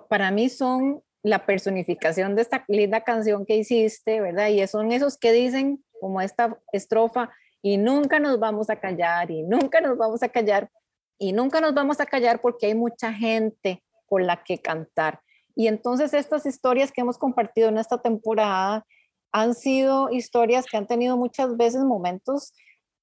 para 0.08 0.30
mí 0.30 0.48
son 0.48 1.02
la 1.22 1.44
personificación 1.44 2.36
de 2.36 2.42
esta 2.42 2.64
linda 2.68 3.02
canción 3.02 3.44
que 3.46 3.56
hiciste, 3.56 4.20
¿verdad? 4.20 4.48
Y 4.48 4.64
son 4.66 4.92
esos 4.92 5.18
que 5.18 5.32
dicen, 5.32 5.84
como 6.00 6.20
esta 6.20 6.58
estrofa, 6.72 7.30
y 7.62 7.78
nunca 7.78 8.20
nos 8.20 8.38
vamos 8.38 8.70
a 8.70 8.76
callar, 8.76 9.30
y 9.30 9.42
nunca 9.42 9.80
nos 9.80 9.98
vamos 9.98 10.22
a 10.22 10.28
callar, 10.28 10.70
y 11.18 11.32
nunca 11.32 11.60
nos 11.60 11.74
vamos 11.74 11.98
a 12.00 12.06
callar 12.06 12.40
porque 12.40 12.66
hay 12.66 12.74
mucha 12.74 13.12
gente 13.12 13.82
con 14.06 14.26
la 14.26 14.44
que 14.44 14.58
cantar. 14.58 15.20
Y 15.56 15.68
entonces 15.68 16.14
estas 16.14 16.46
historias 16.46 16.92
que 16.92 17.00
hemos 17.00 17.18
compartido 17.18 17.68
en 17.68 17.78
esta 17.78 18.00
temporada 18.00 18.86
han 19.32 19.54
sido 19.54 20.10
historias 20.10 20.66
que 20.66 20.76
han 20.76 20.86
tenido 20.86 21.16
muchas 21.16 21.56
veces 21.56 21.82
momentos 21.82 22.52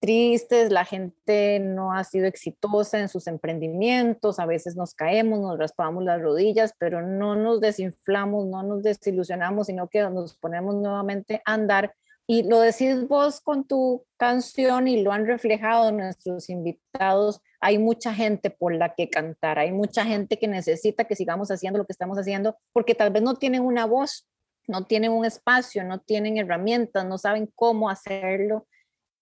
tristes, 0.04 0.70
la 0.70 0.84
gente 0.84 1.62
no 1.62 1.94
ha 1.94 2.04
sido 2.04 2.26
exitosa 2.26 3.00
en 3.00 3.08
sus 3.08 3.26
emprendimientos, 3.28 4.38
a 4.38 4.46
veces 4.46 4.76
nos 4.76 4.94
caemos, 4.94 5.40
nos 5.40 5.58
raspamos 5.58 6.04
las 6.04 6.22
rodillas, 6.22 6.74
pero 6.78 7.02
no 7.02 7.38
nos 7.38 7.62
desinflamos, 7.62 8.46
no 8.48 8.64
nos 8.64 8.84
desilusionamos, 8.84 9.68
sino 9.68 9.88
que 9.88 10.02
nos 10.02 10.36
ponemos 10.36 10.76
nuevamente 10.76 11.42
a 11.46 11.54
andar. 11.54 11.94
Y 12.28 12.44
lo 12.44 12.60
decís 12.60 13.08
vos 13.08 13.40
con 13.40 13.66
tu 13.66 14.04
canción 14.18 14.90
y 14.90 15.02
lo 15.02 15.14
han 15.14 15.26
reflejado 15.26 15.94
nuestros 15.94 16.50
invitados 16.50 17.42
hay 17.62 17.78
mucha 17.78 18.14
gente 18.14 18.50
por 18.50 18.76
la 18.76 18.94
que 18.94 19.10
cantar, 19.10 19.58
hay 19.58 19.72
mucha 19.72 20.04
gente 20.04 20.38
que 20.38 20.50
necesita 20.50 21.06
que 21.06 21.16
sigamos 21.16 21.50
haciendo 21.50 21.80
lo 21.80 21.86
que 21.86 21.94
estamos 21.94 22.18
haciendo 22.18 22.58
porque 22.74 22.94
tal 22.94 23.12
vez 23.12 23.24
no 23.24 23.36
tienen 23.36 23.62
una 23.62 23.86
voz, 23.86 24.28
no 24.68 24.86
tienen 24.86 25.12
un 25.12 25.24
espacio, 25.24 25.86
no 25.86 26.00
tienen 26.00 26.38
herramientas, 26.38 27.06
no 27.06 27.18
saben 27.18 27.50
cómo 27.56 27.90
hacerlo. 27.90 28.68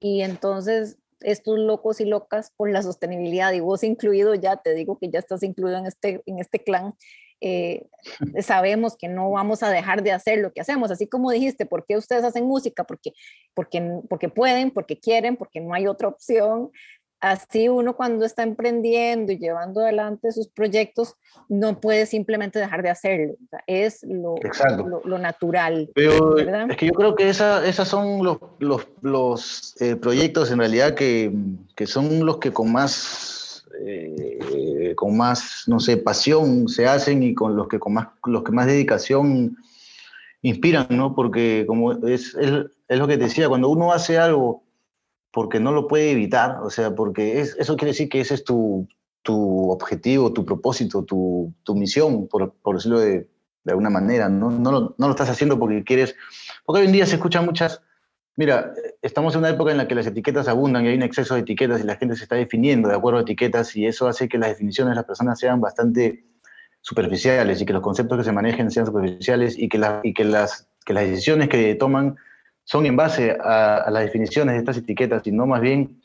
Y 0.01 0.23
entonces 0.23 0.97
estos 1.21 1.59
locos 1.59 2.01
y 2.01 2.05
locas 2.05 2.51
por 2.57 2.69
la 2.69 2.81
sostenibilidad, 2.81 3.53
y 3.53 3.59
vos 3.59 3.83
incluido 3.83 4.35
ya, 4.35 4.57
te 4.57 4.73
digo 4.73 4.97
que 4.97 5.09
ya 5.09 5.19
estás 5.19 5.43
incluido 5.43 5.77
en 5.77 5.85
este, 5.85 6.21
en 6.25 6.39
este 6.39 6.59
clan, 6.63 6.95
eh, 7.39 7.87
sabemos 8.41 8.97
que 8.97 9.07
no 9.07 9.31
vamos 9.31 9.63
a 9.63 9.69
dejar 9.69 10.03
de 10.03 10.11
hacer 10.11 10.39
lo 10.39 10.51
que 10.51 10.61
hacemos. 10.61 10.91
Así 10.91 11.07
como 11.07 11.31
dijiste, 11.31 11.65
¿por 11.65 11.85
qué 11.85 11.97
ustedes 11.97 12.23
hacen 12.23 12.45
música? 12.45 12.83
Porque, 12.83 13.13
porque, 13.53 14.01
porque 14.09 14.29
pueden, 14.29 14.71
porque 14.71 14.99
quieren, 14.99 15.37
porque 15.37 15.61
no 15.61 15.73
hay 15.73 15.87
otra 15.87 16.07
opción 16.07 16.71
así 17.21 17.69
uno 17.69 17.95
cuando 17.95 18.25
está 18.25 18.43
emprendiendo 18.43 19.31
y 19.31 19.37
llevando 19.37 19.81
adelante 19.81 20.31
sus 20.31 20.47
proyectos 20.47 21.15
no 21.47 21.79
puede 21.79 22.05
simplemente 22.05 22.59
dejar 22.59 22.81
de 22.83 22.89
hacerlo. 22.89 23.33
O 23.33 23.47
sea, 23.49 23.63
es 23.67 24.03
lo, 24.03 24.35
lo, 24.87 25.01
lo, 25.05 25.17
natural. 25.19 25.89
Es 25.95 26.77
que 26.77 26.87
yo 26.87 26.93
creo 26.93 27.15
que 27.15 27.29
esa, 27.29 27.65
esas 27.67 27.87
son 27.87 28.23
los, 28.23 28.37
los, 28.59 28.87
los 29.01 29.75
eh, 29.81 29.95
proyectos 29.95 30.51
en 30.51 30.59
realidad 30.59 30.95
que, 30.95 31.31
que, 31.75 31.87
son 31.87 32.25
los 32.25 32.37
que 32.37 32.51
con 32.51 32.71
más, 32.71 33.65
eh, 33.85 34.93
con 34.95 35.15
más, 35.15 35.63
no 35.67 35.79
sé, 35.79 35.97
pasión 35.97 36.67
se 36.67 36.87
hacen 36.87 37.23
y 37.23 37.33
con 37.35 37.55
los 37.55 37.67
que 37.67 37.79
con 37.79 37.93
más, 37.93 38.07
los 38.25 38.43
que 38.43 38.51
más 38.51 38.65
dedicación 38.65 39.57
inspiran, 40.41 40.87
¿no? 40.89 41.13
Porque 41.15 41.65
como 41.67 41.91
es, 42.07 42.33
es 42.35 42.65
es 42.91 42.99
lo 42.99 43.07
que 43.07 43.17
te 43.17 43.23
decía, 43.23 43.47
cuando 43.47 43.69
uno 43.69 43.93
hace 43.93 44.17
algo 44.17 44.63
porque 45.31 45.59
no 45.59 45.71
lo 45.71 45.87
puede 45.87 46.11
evitar, 46.11 46.57
o 46.61 46.69
sea, 46.69 46.93
porque 46.93 47.39
es, 47.39 47.55
eso 47.57 47.75
quiere 47.75 47.91
decir 47.91 48.09
que 48.09 48.21
ese 48.21 48.35
es 48.35 48.43
tu, 48.43 48.87
tu 49.23 49.71
objetivo, 49.71 50.33
tu 50.33 50.45
propósito, 50.45 51.03
tu, 51.03 51.53
tu 51.63 51.75
misión, 51.75 52.27
por, 52.27 52.53
por 52.55 52.75
decirlo 52.75 52.99
de, 52.99 53.27
de, 53.63 53.71
alguna 53.71 53.89
manera, 53.89 54.29
¿no? 54.29 54.51
No, 54.51 54.71
lo, 54.71 54.95
no 54.97 55.07
lo 55.07 55.11
estás 55.11 55.29
haciendo 55.29 55.57
porque 55.57 55.83
quieres, 55.83 56.15
porque 56.65 56.81
hoy 56.81 56.87
en 56.87 56.93
día 56.93 57.05
se 57.05 57.15
escuchan 57.15 57.45
muchas, 57.45 57.81
mira, 58.35 58.73
estamos 59.01 59.33
en 59.35 59.39
una 59.39 59.49
época 59.49 59.71
en 59.71 59.77
la 59.77 59.87
que 59.87 59.95
las 59.95 60.07
etiquetas 60.07 60.47
abundan 60.47 60.85
y 60.85 60.89
hay 60.89 60.95
un 60.95 61.03
exceso 61.03 61.35
de 61.35 61.41
etiquetas 61.41 61.81
y 61.81 61.83
la 61.83 61.95
gente 61.95 62.15
se 62.15 62.23
está 62.23 62.35
definiendo 62.35 62.89
de 62.89 62.95
acuerdo 62.95 63.19
a 63.19 63.21
etiquetas 63.21 63.75
y 63.75 63.85
eso 63.85 64.07
hace 64.07 64.27
que 64.27 64.37
las 64.37 64.49
definiciones 64.49 64.91
de 64.91 64.95
las 64.95 65.05
personas 65.05 65.39
sean 65.39 65.61
bastante 65.61 66.25
superficiales 66.81 67.61
y 67.61 67.65
que 67.65 67.73
los 67.73 67.81
conceptos 67.81 68.17
que 68.17 68.23
se 68.23 68.31
manejen 68.31 68.71
sean 68.71 68.87
superficiales 68.87 69.57
y 69.57 69.69
que, 69.69 69.77
la, 69.77 70.01
y 70.03 70.13
que, 70.13 70.25
las, 70.25 70.67
que 70.85 70.93
las 70.93 71.07
decisiones 71.07 71.47
que 71.47 71.75
toman 71.75 72.17
son 72.63 72.85
en 72.85 72.95
base 72.95 73.37
a, 73.39 73.77
a, 73.77 73.91
las 73.91 74.03
definiciones 74.03 74.53
de 74.53 74.59
estas 74.59 74.77
etiquetas 74.77 75.25
y 75.25 75.31
no 75.31 75.45
más 75.45 75.61
bien 75.61 76.01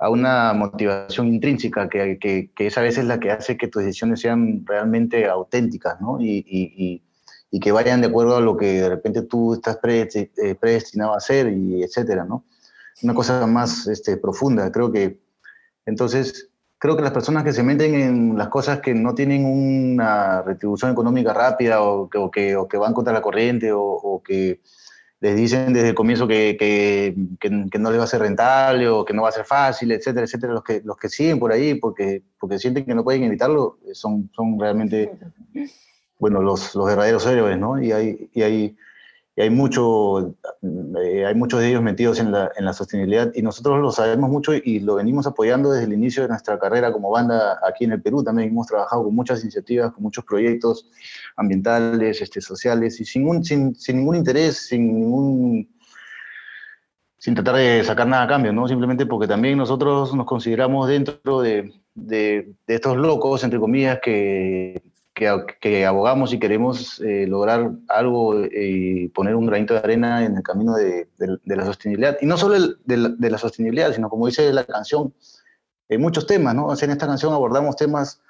a 0.00 0.08
una 0.08 0.52
motivación 0.54 1.28
intrínseca 1.28 1.88
que, 1.88 2.18
que, 2.18 2.50
que 2.56 2.66
esa 2.66 2.80
vez 2.80 2.96
es 2.96 3.04
la 3.04 3.20
que 3.20 3.30
hace 3.30 3.58
que 3.58 3.68
tus 3.68 3.84
decisiones 3.84 4.20
sean 4.20 4.64
realmente 4.64 5.28
auténticas 5.28 6.00
¿no? 6.00 6.20
y, 6.20 6.44
y, 6.46 7.02
y, 7.50 7.60
que 7.60 7.70
vayan 7.70 8.00
de 8.00 8.06
acuerdo 8.06 8.36
a 8.36 8.40
lo 8.40 8.56
que 8.56 8.80
de 8.80 8.88
repente 8.88 9.22
tú 9.22 9.54
estás 9.54 9.78
eh, 9.84 10.54
predestinado 10.58 11.12
a 11.12 11.18
hacer 11.18 11.52
y 11.52 11.82
etcétera, 11.82 12.24
¿no? 12.24 12.44
Una 13.02 13.12
cosa 13.12 13.46
más 13.46 13.86
este, 13.88 14.16
profunda, 14.16 14.72
creo 14.72 14.90
que 14.90 15.20
entonces 15.84 16.48
creo 16.78 16.96
que 16.96 17.02
las 17.02 17.12
personas 17.12 17.44
que 17.44 17.52
se 17.52 17.62
meten 17.62 17.94
en 17.94 18.38
las 18.38 18.48
cosas 18.48 18.80
que 18.80 18.94
no 18.94 19.14
tienen 19.14 19.44
una 19.44 20.40
retribución 20.42 20.92
económica 20.92 21.34
rápida 21.34 21.82
o 21.82 22.08
que, 22.08 22.18
o 22.18 22.30
que, 22.30 22.56
o 22.56 22.66
que 22.66 22.78
van 22.78 22.94
contra 22.94 23.12
la 23.12 23.20
corriente 23.20 23.70
o, 23.72 23.82
o 23.82 24.22
que 24.22 24.60
les 25.20 25.36
dicen 25.36 25.72
desde 25.74 25.90
el 25.90 25.94
comienzo 25.94 26.26
que, 26.26 26.56
que, 26.58 27.14
que, 27.38 27.78
no 27.78 27.90
les 27.90 28.00
va 28.00 28.04
a 28.04 28.06
ser 28.06 28.22
rentable 28.22 28.88
o 28.88 29.04
que 29.04 29.12
no 29.12 29.22
va 29.22 29.28
a 29.28 29.32
ser 29.32 29.44
fácil, 29.44 29.92
etcétera, 29.92 30.24
etcétera. 30.24 30.54
Los 30.54 30.64
que, 30.64 30.80
los 30.82 30.96
que 30.96 31.10
siguen 31.10 31.38
por 31.38 31.52
ahí 31.52 31.74
porque, 31.74 32.22
porque 32.38 32.58
sienten 32.58 32.86
que 32.86 32.94
no 32.94 33.04
pueden 33.04 33.24
evitarlo 33.24 33.78
son, 33.92 34.30
son 34.34 34.58
realmente, 34.58 35.10
bueno, 36.18 36.40
los, 36.40 36.74
los 36.74 36.86
verdaderos 36.86 37.26
héroes, 37.26 37.58
¿no? 37.58 37.80
Y 37.80 37.92
hay, 37.92 38.30
y 38.32 38.42
hay, 38.42 38.76
y 39.36 39.42
hay, 39.42 39.50
mucho, 39.50 40.34
eh, 41.02 41.24
hay 41.24 41.34
muchos 41.34 41.60
de 41.60 41.68
ellos 41.68 41.82
metidos 41.82 42.18
en 42.18 42.32
la, 42.32 42.50
en 42.56 42.64
la 42.64 42.72
sostenibilidad 42.72 43.30
y 43.32 43.42
nosotros 43.42 43.80
lo 43.80 43.92
sabemos 43.92 44.28
mucho 44.28 44.52
y 44.54 44.80
lo 44.80 44.96
venimos 44.96 45.26
apoyando 45.26 45.70
desde 45.70 45.86
el 45.86 45.92
inicio 45.92 46.24
de 46.24 46.30
nuestra 46.30 46.58
carrera 46.58 46.92
como 46.92 47.10
banda 47.10 47.60
aquí 47.66 47.84
en 47.84 47.92
el 47.92 48.02
Perú. 48.02 48.24
También 48.24 48.48
hemos 48.48 48.66
trabajado 48.66 49.04
con 49.04 49.14
muchas 49.14 49.42
iniciativas, 49.42 49.92
con 49.92 50.02
muchos 50.02 50.24
proyectos 50.24 50.90
ambientales, 51.36 52.20
este, 52.20 52.40
sociales, 52.40 53.00
y 53.00 53.04
sin, 53.04 53.28
un, 53.28 53.44
sin, 53.44 53.74
sin, 53.76 53.98
ningún 53.98 54.16
interés, 54.16 54.66
sin 54.66 54.98
ningún 54.98 55.68
sin 57.16 57.34
tratar 57.34 57.56
de 57.56 57.84
sacar 57.84 58.06
nada 58.06 58.24
a 58.24 58.28
cambio, 58.28 58.52
¿no? 58.52 58.66
Simplemente 58.66 59.04
porque 59.04 59.28
también 59.28 59.58
nosotros 59.58 60.14
nos 60.14 60.26
consideramos 60.26 60.88
dentro 60.88 61.42
de, 61.42 61.70
de, 61.94 62.54
de 62.66 62.74
estos 62.74 62.96
locos, 62.96 63.44
entre 63.44 63.60
comillas, 63.60 64.00
que, 64.02 64.82
que, 65.60 65.86
abogamos 65.86 66.32
y 66.32 66.38
queremos 66.38 67.00
eh, 67.00 67.26
lograr 67.26 67.72
algo 67.88 68.44
y 68.44 69.08
poner 69.08 69.34
un 69.34 69.46
granito 69.46 69.74
de 69.74 69.80
arena 69.80 70.24
en 70.24 70.36
el 70.36 70.42
camino 70.42 70.74
de, 70.74 71.08
la 71.44 71.64
sostenibilidad. 71.64 72.16
Y 72.20 72.26
no 72.26 72.36
solo 72.36 72.74
de, 72.84 73.30
la, 73.30 73.38
sostenibilidad, 73.38 73.92
sino 73.92 74.08
como 74.08 74.26
dice 74.26 74.52
la 74.52 74.64
canción, 74.64 75.14
en 75.88 76.00
muchos 76.00 76.26
temas, 76.26 76.54
¿no? 76.54 76.72
En 76.72 76.90
esta 76.90 77.06
canción 77.06 77.34
abordamos 77.34 77.76
temas 77.76 78.20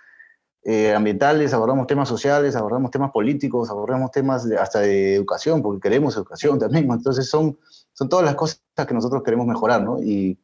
eh, 0.65 0.93
ambientales, 0.93 1.55
abordamos 1.55 1.87
temas 1.87 2.09
sociales, 2.09 2.57
abordamos 2.57 2.91
temas 2.91 3.13
políticos, 3.13 3.71
abordamos 3.71 4.11
temas 4.11 4.47
hasta 4.59 4.81
de 4.81 5.15
educación, 5.15 5.63
porque 5.63 5.81
queremos 5.81 6.17
educación 6.17 6.59
también. 6.59 6.91
Entonces 6.91 7.29
son, 7.29 7.59
son 7.93 8.09
todas 8.09 8.25
las 8.25 8.35
cosas 8.35 8.61
que 8.87 8.95
nosotros 8.95 9.23
queremos 9.23 9.47
mejorar, 9.47 9.83
¿no? 9.83 10.03
Y, 10.03 10.39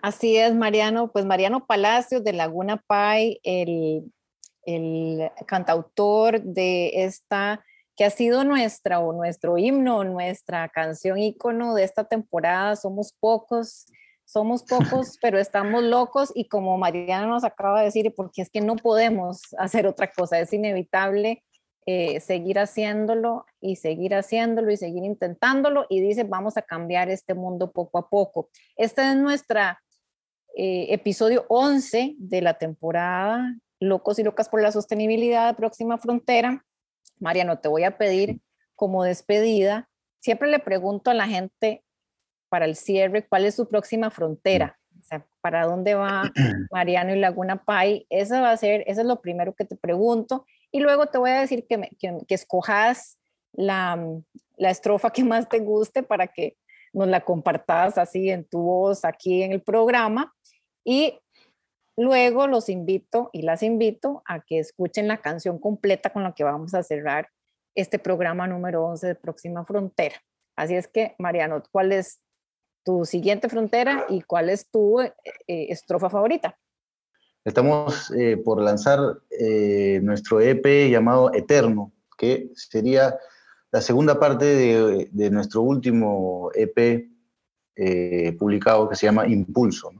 Así 0.00 0.36
es, 0.36 0.54
Mariano. 0.54 1.10
Pues 1.10 1.24
Mariano 1.24 1.66
Palacios 1.66 2.22
de 2.24 2.32
Laguna 2.32 2.76
Pai, 2.86 3.40
el, 3.42 4.12
el 4.66 5.30
cantautor 5.46 6.40
de 6.42 7.04
esta, 7.04 7.64
que 7.96 8.04
ha 8.04 8.10
sido 8.10 8.44
nuestra 8.44 9.00
o 9.00 9.12
nuestro 9.12 9.58
himno, 9.58 10.04
nuestra 10.04 10.68
canción 10.68 11.18
ícono 11.18 11.74
de 11.74 11.84
esta 11.84 12.04
temporada, 12.04 12.76
Somos 12.76 13.12
Pocos 13.12 13.86
somos 14.24 14.62
pocos, 14.62 15.18
pero 15.22 15.38
estamos 15.38 15.82
locos 15.82 16.32
y 16.34 16.48
como 16.48 16.78
Mariana 16.78 17.26
nos 17.26 17.44
acaba 17.44 17.80
de 17.80 17.86
decir, 17.86 18.12
porque 18.16 18.42
es 18.42 18.50
que 18.50 18.60
no 18.60 18.76
podemos 18.76 19.40
hacer 19.58 19.86
otra 19.86 20.10
cosa, 20.10 20.38
es 20.38 20.52
inevitable 20.52 21.42
eh, 21.86 22.20
seguir 22.20 22.58
haciéndolo 22.58 23.44
y 23.60 23.76
seguir 23.76 24.14
haciéndolo 24.14 24.70
y 24.70 24.76
seguir 24.78 25.04
intentándolo 25.04 25.86
y 25.90 26.00
dice, 26.00 26.24
vamos 26.24 26.56
a 26.56 26.62
cambiar 26.62 27.10
este 27.10 27.34
mundo 27.34 27.72
poco 27.72 27.98
a 27.98 28.08
poco. 28.08 28.48
Este 28.74 29.02
es 29.02 29.16
nuestro 29.16 29.60
eh, 30.56 30.86
episodio 30.88 31.44
11 31.48 32.14
de 32.16 32.40
la 32.40 32.54
temporada 32.54 33.54
Locos 33.80 34.18
y 34.18 34.22
Locas 34.22 34.48
por 34.48 34.62
la 34.62 34.72
Sostenibilidad, 34.72 35.56
Próxima 35.56 35.98
Frontera. 35.98 36.64
Mariano, 37.18 37.58
te 37.58 37.68
voy 37.68 37.84
a 37.84 37.96
pedir 37.96 38.40
como 38.74 39.04
despedida, 39.04 39.88
siempre 40.20 40.48
le 40.48 40.58
pregunto 40.58 41.10
a 41.10 41.14
la 41.14 41.28
gente 41.28 41.84
para 42.48 42.64
el 42.64 42.76
cierre, 42.76 43.26
¿cuál 43.26 43.44
es 43.44 43.54
su 43.54 43.68
próxima 43.68 44.10
frontera? 44.10 44.78
O 44.98 45.02
sea, 45.02 45.26
¿para 45.40 45.66
dónde 45.66 45.94
va 45.94 46.30
Mariano 46.72 47.14
y 47.14 47.18
Laguna 47.18 47.62
Pai? 47.64 48.06
Eso 48.08 48.40
va 48.40 48.52
a 48.52 48.56
ser, 48.56 48.84
eso 48.86 49.02
es 49.02 49.06
lo 49.06 49.20
primero 49.20 49.54
que 49.54 49.64
te 49.64 49.76
pregunto. 49.76 50.46
Y 50.70 50.80
luego 50.80 51.06
te 51.06 51.18
voy 51.18 51.30
a 51.30 51.40
decir 51.40 51.66
que, 51.68 51.78
me, 51.78 51.90
que, 51.98 52.16
que 52.26 52.34
escojas 52.34 53.18
la, 53.52 53.98
la 54.56 54.70
estrofa 54.70 55.10
que 55.10 55.24
más 55.24 55.48
te 55.48 55.58
guste 55.58 56.02
para 56.02 56.26
que 56.26 56.56
nos 56.92 57.08
la 57.08 57.20
compartas 57.20 57.98
así 57.98 58.30
en 58.30 58.44
tu 58.44 58.62
voz 58.62 59.04
aquí 59.04 59.42
en 59.42 59.52
el 59.52 59.62
programa. 59.62 60.32
Y 60.84 61.20
luego 61.96 62.46
los 62.46 62.68
invito 62.68 63.30
y 63.32 63.42
las 63.42 63.62
invito 63.62 64.22
a 64.26 64.40
que 64.40 64.58
escuchen 64.58 65.08
la 65.08 65.18
canción 65.18 65.58
completa 65.58 66.10
con 66.10 66.22
la 66.22 66.34
que 66.34 66.44
vamos 66.44 66.74
a 66.74 66.82
cerrar 66.82 67.30
este 67.74 67.98
programa 67.98 68.46
número 68.46 68.84
11 68.84 69.06
de 69.06 69.14
Próxima 69.14 69.64
Frontera. 69.64 70.16
Así 70.56 70.76
es 70.76 70.86
que, 70.86 71.14
Mariano, 71.18 71.62
¿cuál 71.72 71.92
es 71.92 72.20
tu 72.84 73.04
siguiente 73.04 73.48
frontera 73.48 74.06
y 74.08 74.20
cuál 74.20 74.50
es 74.50 74.70
tu 74.70 75.00
eh, 75.00 75.12
eh, 75.46 75.66
estrofa 75.70 76.10
favorita. 76.10 76.56
Estamos 77.44 78.10
eh, 78.12 78.36
por 78.38 78.60
lanzar 78.62 79.00
nuestro 80.00 80.40
EP 80.40 80.90
llamado 80.90 81.30
Eterno, 81.34 81.92
que 82.16 82.50
sería 82.54 83.18
la 83.70 83.82
segunda 83.82 84.18
parte 84.18 84.46
de, 85.12 85.30
nuestro 85.30 85.60
último 85.60 86.50
EP 86.54 87.06
publicado 88.38 88.88
que 88.88 88.96
se 88.96 89.04
llama 89.06 89.26
Impulso. 89.26 89.90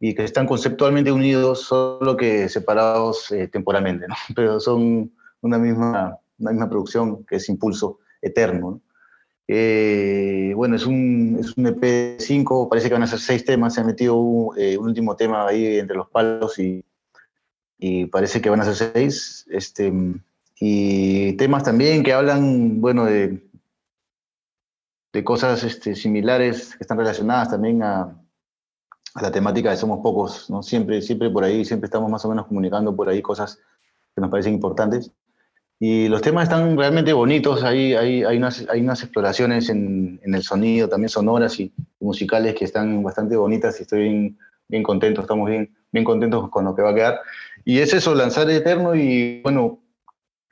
Y 0.00 0.14
que 0.14 0.24
están 0.24 0.46
conceptualmente 0.46 1.12
unidos, 1.12 1.60
solo 1.60 2.16
que 2.16 2.48
separados 2.48 3.32
temporalmente, 3.52 4.08
¿no? 4.08 4.14
pero 4.34 4.58
son 4.58 5.12
una 5.42 5.58
misma, 5.58 6.18
una 6.38 6.50
misma 6.50 6.68
producción 6.68 7.24
que 7.24 7.36
es 7.36 7.48
Impulso 7.48 7.98
Eterno. 8.20 8.70
¿no? 8.70 8.80
Eh, 9.52 10.52
bueno, 10.54 10.76
es 10.76 10.86
un, 10.86 11.36
es 11.40 11.56
un 11.56 11.66
EP5, 11.66 12.68
parece 12.68 12.86
que 12.86 12.94
van 12.94 13.02
a 13.02 13.08
ser 13.08 13.18
seis 13.18 13.44
temas, 13.44 13.74
se 13.74 13.80
ha 13.80 13.84
metido 13.84 14.16
un, 14.16 14.56
eh, 14.56 14.78
un 14.78 14.86
último 14.86 15.16
tema 15.16 15.48
ahí 15.48 15.78
entre 15.78 15.96
los 15.96 16.08
palos 16.08 16.56
y, 16.60 16.84
y, 17.76 18.06
parece 18.06 18.40
que 18.40 18.48
van 18.48 18.60
a 18.60 18.72
ser 18.72 18.92
seis. 18.94 19.44
Este, 19.50 19.92
y 20.60 21.32
temas 21.32 21.64
también 21.64 22.04
que 22.04 22.12
hablan, 22.12 22.80
bueno, 22.80 23.06
de, 23.06 23.42
de 25.12 25.24
cosas 25.24 25.64
este, 25.64 25.96
similares 25.96 26.76
que 26.76 26.84
están 26.84 26.98
relacionadas 26.98 27.50
también 27.50 27.82
a, 27.82 28.19
a, 29.14 29.22
la 29.22 29.30
temática 29.30 29.70
de 29.70 29.76
Somos 29.76 30.00
Pocos, 30.00 30.48
¿no? 30.50 30.62
Siempre, 30.62 31.02
siempre 31.02 31.30
por 31.30 31.44
ahí, 31.44 31.64
siempre 31.64 31.86
estamos 31.86 32.10
más 32.10 32.24
o 32.24 32.28
menos 32.28 32.46
comunicando 32.46 32.94
por 32.94 33.08
ahí 33.08 33.22
cosas 33.22 33.58
que 34.14 34.20
nos 34.20 34.30
parecen 34.30 34.54
importantes. 34.54 35.10
Y 35.78 36.08
los 36.08 36.20
temas 36.20 36.44
están 36.44 36.76
realmente 36.76 37.12
bonitos, 37.12 37.64
hay, 37.64 37.94
hay, 37.94 38.22
hay, 38.22 38.36
unas, 38.36 38.66
hay 38.68 38.82
unas 38.82 39.02
exploraciones 39.02 39.70
en, 39.70 40.20
en 40.22 40.34
el 40.34 40.42
sonido, 40.42 40.88
también 40.88 41.08
sonoras 41.08 41.58
y 41.58 41.72
musicales 42.00 42.54
que 42.54 42.66
están 42.66 43.02
bastante 43.02 43.36
bonitas 43.36 43.78
y 43.80 43.82
estoy 43.82 44.00
bien, 44.00 44.38
bien 44.68 44.82
contento, 44.82 45.22
estamos 45.22 45.48
bien, 45.48 45.74
bien 45.90 46.04
contentos 46.04 46.50
con 46.50 46.66
lo 46.66 46.74
que 46.74 46.82
va 46.82 46.90
a 46.90 46.94
quedar. 46.94 47.20
Y 47.64 47.78
es 47.78 47.94
eso, 47.94 48.14
lanzar 48.14 48.50
Eterno 48.50 48.94
y 48.94 49.40
bueno, 49.42 49.80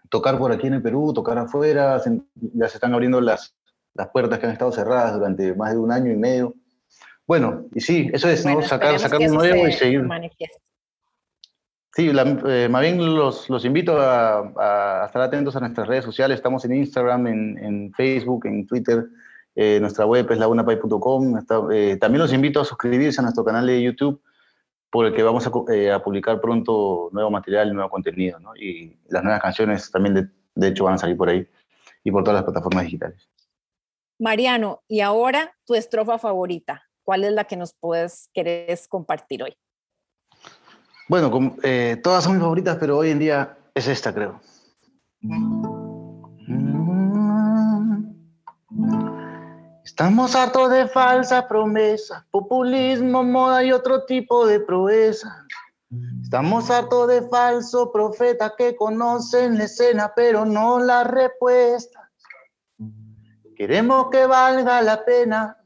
tocar 0.08 0.38
por 0.38 0.52
aquí 0.52 0.66
en 0.66 0.74
el 0.74 0.82
Perú, 0.82 1.12
tocar 1.12 1.38
afuera, 1.38 2.00
ya 2.54 2.68
se 2.68 2.76
están 2.76 2.94
abriendo 2.94 3.20
las, 3.20 3.54
las 3.94 4.08
puertas 4.08 4.38
que 4.38 4.46
han 4.46 4.52
estado 4.52 4.72
cerradas 4.72 5.14
durante 5.14 5.54
más 5.54 5.72
de 5.72 5.78
un 5.78 5.92
año 5.92 6.10
y 6.12 6.16
medio. 6.16 6.54
Bueno, 7.28 7.66
y 7.74 7.80
sí, 7.80 8.08
eso 8.10 8.26
es, 8.30 8.42
bueno, 8.42 8.60
¿no? 8.60 8.66
Sacar, 8.66 8.98
sacar 8.98 9.20
un 9.20 9.34
nuevo 9.34 9.68
y 9.68 9.72
seguir. 9.72 10.02
Manifieste. 10.02 10.58
Sí, 11.94 12.10
la, 12.10 12.22
eh, 12.46 12.68
más 12.70 12.80
bien 12.80 13.16
los, 13.16 13.50
los 13.50 13.64
invito 13.66 14.00
a, 14.00 15.02
a, 15.02 15.06
estar 15.06 15.20
atentos 15.20 15.54
a 15.54 15.60
nuestras 15.60 15.86
redes 15.86 16.04
sociales. 16.04 16.36
Estamos 16.36 16.64
en 16.64 16.74
Instagram, 16.74 17.26
en, 17.26 17.58
en 17.58 17.92
Facebook, 17.92 18.46
en 18.46 18.66
Twitter. 18.66 19.04
Eh, 19.54 19.78
nuestra 19.78 20.06
web 20.06 20.26
es 20.30 20.38
lagunapay.com. 20.38 21.44
Eh, 21.70 21.98
también 22.00 22.22
los 22.22 22.32
invito 22.32 22.62
a 22.62 22.64
suscribirse 22.64 23.20
a 23.20 23.22
nuestro 23.22 23.44
canal 23.44 23.66
de 23.66 23.82
YouTube, 23.82 24.22
por 24.90 25.04
el 25.04 25.12
que 25.12 25.22
vamos 25.22 25.46
a, 25.46 25.50
eh, 25.74 25.92
a 25.92 26.02
publicar 26.02 26.40
pronto 26.40 27.10
nuevo 27.12 27.30
material, 27.30 27.74
nuevo 27.74 27.90
contenido. 27.90 28.38
¿no? 28.38 28.56
Y 28.56 28.96
las 29.08 29.22
nuevas 29.22 29.42
canciones 29.42 29.90
también, 29.90 30.14
de, 30.14 30.28
de 30.54 30.68
hecho, 30.68 30.84
van 30.84 30.94
a 30.94 30.98
salir 30.98 31.16
por 31.18 31.28
ahí 31.28 31.46
y 32.04 32.10
por 32.10 32.24
todas 32.24 32.36
las 32.36 32.44
plataformas 32.44 32.84
digitales. 32.84 33.28
Mariano, 34.18 34.82
y 34.88 35.00
ahora 35.00 35.54
tu 35.66 35.74
estrofa 35.74 36.18
favorita. 36.18 36.87
¿Cuál 37.08 37.24
es 37.24 37.32
la 37.32 37.44
que 37.44 37.56
nos 37.56 37.72
puedes, 37.72 38.28
querés 38.34 38.86
compartir 38.86 39.42
hoy? 39.42 39.56
Bueno, 41.08 41.56
eh, 41.62 41.98
todas 42.02 42.22
son 42.22 42.34
mis 42.34 42.42
favoritas, 42.42 42.76
pero 42.78 42.98
hoy 42.98 43.08
en 43.08 43.18
día 43.18 43.56
es 43.74 43.88
esta, 43.88 44.12
creo. 44.12 44.38
Estamos 49.82 50.36
hartos 50.36 50.70
de 50.70 50.86
falsas 50.86 51.44
promesas, 51.44 52.26
populismo, 52.30 53.24
moda 53.24 53.64
y 53.64 53.72
otro 53.72 54.04
tipo 54.04 54.46
de 54.46 54.60
proeza. 54.60 55.46
Estamos 56.22 56.70
hartos 56.70 57.08
de 57.08 57.22
falsos 57.22 57.88
profetas 57.90 58.52
que 58.58 58.76
conocen 58.76 59.56
la 59.56 59.64
escena, 59.64 60.12
pero 60.14 60.44
no 60.44 60.78
la 60.78 61.04
respuesta. 61.04 62.10
Queremos 63.56 64.10
que 64.10 64.26
valga 64.26 64.82
la 64.82 65.06
pena 65.06 65.58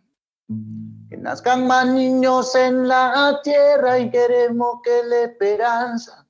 nazcan 1.22 1.68
más 1.68 1.87
niños 1.87 2.52
en 2.56 2.88
la 2.88 3.40
tierra 3.44 3.96
y 4.00 4.11
queremos 4.11 4.80
que 4.82 5.04
la 5.04 5.20
esperanza 5.20 6.26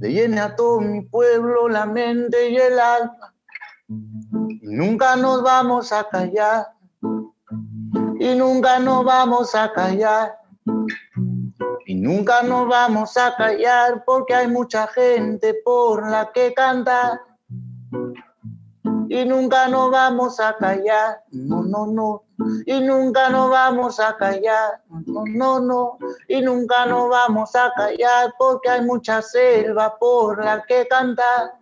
le 0.00 0.12
llene 0.12 0.40
a 0.40 0.56
todo 0.56 0.80
mi 0.80 1.02
pueblo 1.02 1.68
la 1.68 1.86
mente 1.86 2.50
y 2.50 2.56
el 2.56 2.78
alma. 2.78 3.32
Y 3.88 4.66
nunca 4.66 5.14
nos 5.14 5.44
vamos 5.44 5.92
a 5.92 6.08
callar, 6.08 6.66
y 8.18 8.34
nunca 8.34 8.80
nos 8.80 9.04
vamos 9.04 9.54
a 9.54 9.72
callar, 9.72 10.36
y 11.86 11.94
nunca 11.94 12.42
nos 12.42 12.66
vamos 12.66 13.16
a 13.16 13.36
callar 13.36 14.02
porque 14.04 14.34
hay 14.34 14.48
mucha 14.48 14.88
gente 14.88 15.54
por 15.64 16.10
la 16.10 16.32
que 16.32 16.52
cantar. 16.52 17.20
Y 19.08 19.24
nunca 19.24 19.68
nos 19.68 19.92
vamos 19.92 20.40
a 20.40 20.56
callar, 20.56 21.22
no, 21.30 21.62
no, 21.62 21.86
no, 21.86 22.25
y 22.66 22.80
nunca 22.80 23.30
nos 23.30 23.50
vamos 23.50 24.00
a 24.00 24.16
callar, 24.16 24.82
no, 25.06 25.24
no, 25.26 25.60
no, 25.60 25.98
y 26.28 26.40
nunca 26.42 26.86
nos 26.86 27.08
vamos 27.08 27.54
a 27.56 27.72
callar 27.74 28.34
porque 28.38 28.68
hay 28.68 28.82
mucha 28.82 29.22
selva 29.22 29.96
por 29.98 30.44
la 30.44 30.62
que 30.66 30.86
cantar. 30.86 31.52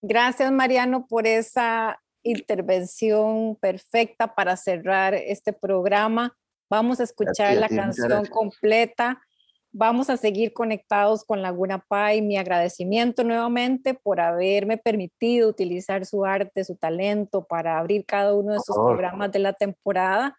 Gracias 0.00 0.50
Mariano 0.50 1.06
por 1.06 1.26
esa 1.26 2.00
intervención 2.22 3.56
perfecta 3.56 4.34
para 4.34 4.56
cerrar 4.56 5.14
este 5.14 5.52
programa. 5.52 6.36
Vamos 6.70 7.00
a 7.00 7.04
escuchar 7.04 7.56
la 7.56 7.68
canción 7.68 8.26
completa 8.26 9.20
Vamos 9.74 10.10
a 10.10 10.18
seguir 10.18 10.52
conectados 10.52 11.24
con 11.24 11.40
Laguna 11.40 11.78
Pai. 11.78 12.20
Mi 12.20 12.36
agradecimiento 12.36 13.24
nuevamente 13.24 13.94
por 13.94 14.20
haberme 14.20 14.76
permitido 14.76 15.48
utilizar 15.48 16.04
su 16.04 16.26
arte, 16.26 16.62
su 16.62 16.76
talento 16.76 17.46
para 17.46 17.78
abrir 17.78 18.04
cada 18.04 18.34
uno 18.34 18.52
de 18.52 18.60
sus 18.60 18.76
programas 18.76 19.32
de 19.32 19.38
la 19.38 19.54
temporada. 19.54 20.36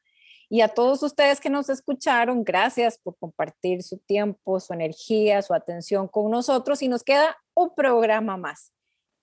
Y 0.50 0.62
a 0.62 0.67
todos 0.67 1.02
ustedes 1.02 1.39
que 1.39 1.50
nos 1.50 1.67
escucharon, 1.69 2.43
gracias 2.43 3.00
por 3.00 3.17
compartir 3.17 3.82
su 3.82 3.98
tiempo, 3.98 4.60
su 4.60 4.72
energía, 4.72 5.41
su 5.41 5.56
atención 5.56 6.08
con 6.08 6.30
nosotros. 6.30 6.84
Y 6.84 6.88
nos 6.88 7.04
queda 7.04 7.36
un 7.56 7.74
programa 7.74 8.38
más. 8.38 8.72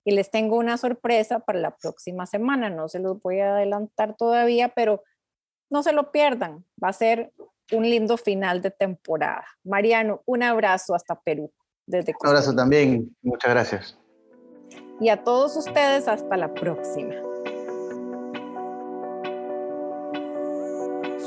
Y 0.03 0.11
les 0.11 0.29
tengo 0.29 0.57
una 0.57 0.77
sorpresa 0.77 1.39
para 1.39 1.59
la 1.59 1.77
próxima 1.77 2.25
semana. 2.25 2.69
No 2.69 2.89
se 2.89 2.99
los 2.99 3.21
voy 3.21 3.39
a 3.39 3.55
adelantar 3.55 4.17
todavía, 4.17 4.67
pero 4.75 5.03
no 5.69 5.83
se 5.83 5.93
lo 5.93 6.11
pierdan. 6.11 6.65
Va 6.83 6.89
a 6.89 6.93
ser 6.93 7.31
un 7.71 7.83
lindo 7.83 8.17
final 8.17 8.61
de 8.61 8.71
temporada. 8.71 9.45
Mariano, 9.63 10.21
un 10.25 10.43
abrazo 10.43 10.95
hasta 10.95 11.19
Perú. 11.19 11.51
Desde 11.85 12.13
un 12.19 12.27
abrazo 12.27 12.55
también, 12.55 13.15
muchas 13.21 13.51
gracias. 13.51 13.97
Y 14.99 15.09
a 15.09 15.23
todos 15.23 15.57
ustedes, 15.57 16.07
hasta 16.07 16.37
la 16.37 16.53
próxima. 16.53 17.15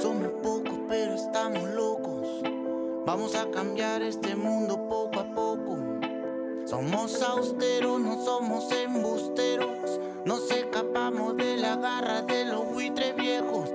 Somos 0.00 0.28
pocos, 0.42 0.78
pero 0.88 1.14
estamos 1.14 1.62
locos. 1.70 2.42
Vamos 3.04 3.34
a 3.34 3.50
cambiar 3.50 4.02
este 4.02 4.36
mundo 4.36 4.88
poco 4.88 5.20
a 5.20 5.24
poco. 5.34 5.76
Somos 6.66 7.20
austeros, 7.20 8.00
no 8.00 8.24
somos 8.24 8.70
embusteros. 8.72 10.00
Nos 10.24 10.50
escapamos 10.50 11.36
de 11.36 11.58
la 11.58 11.76
garra 11.76 12.22
de 12.22 12.46
los 12.46 12.72
buitres 12.72 13.14
viejos, 13.16 13.70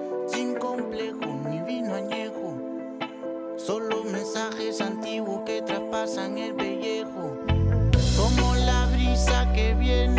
Mensajes 4.40 4.80
antiguos 4.80 5.42
que 5.46 5.62
traspasan 5.62 6.38
el 6.38 6.56
pellejo. 6.56 7.36
Como 8.16 8.56
la 8.56 8.86
brisa 8.86 9.52
que 9.52 9.74
viene 9.74 10.19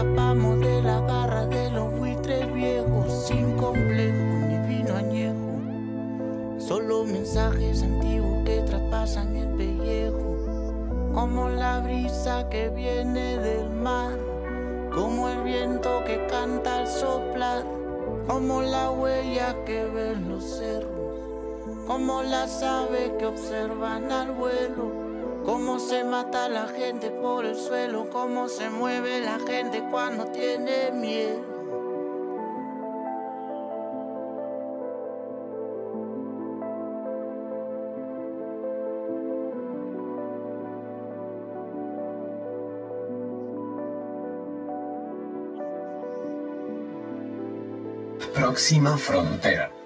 escapamos 0.00 0.60
de 0.60 0.82
la 0.82 1.00
garra 1.00 1.44
de 1.46 1.70
los 1.70 1.92
buitres 1.98 2.50
viejos, 2.54 3.26
sin 3.26 3.54
complejo 3.56 4.24
ni 4.48 4.56
vino 4.66 4.96
añejo. 4.96 6.58
Solo 6.58 7.04
mensajes 7.04 7.82
antiguos 7.82 8.42
que 8.46 8.62
traspasan 8.62 9.36
el 9.36 9.48
pellejo, 9.56 11.12
como 11.12 11.50
la 11.50 11.80
brisa 11.80 12.48
que 12.48 12.70
viene 12.70 13.36
del 13.38 13.68
mar, 13.68 14.16
como 14.94 15.28
el 15.28 15.42
viento 15.42 16.02
que 16.06 16.26
canta 16.28 16.78
al 16.78 16.88
soplar, 16.88 17.62
como 18.26 18.62
la 18.62 18.90
huella 18.90 19.54
que 19.66 19.84
ven 19.84 20.30
los 20.30 20.44
cerros, 20.44 21.18
como 21.86 22.22
las 22.22 22.62
aves 22.62 23.10
que 23.18 23.26
observan 23.26 24.10
al 24.10 24.32
vuelo 24.32 24.99
Cómo 25.44 25.78
se 25.78 26.04
mata 26.04 26.48
la 26.48 26.68
gente 26.68 27.10
por 27.10 27.46
el 27.46 27.56
suelo, 27.56 28.10
cómo 28.10 28.48
se 28.48 28.68
mueve 28.68 29.20
la 29.20 29.38
gente 29.38 29.82
cuando 29.90 30.26
tiene 30.26 30.90
miedo. 30.92 31.40
Próxima 48.34 48.96
frontera. 48.98 49.79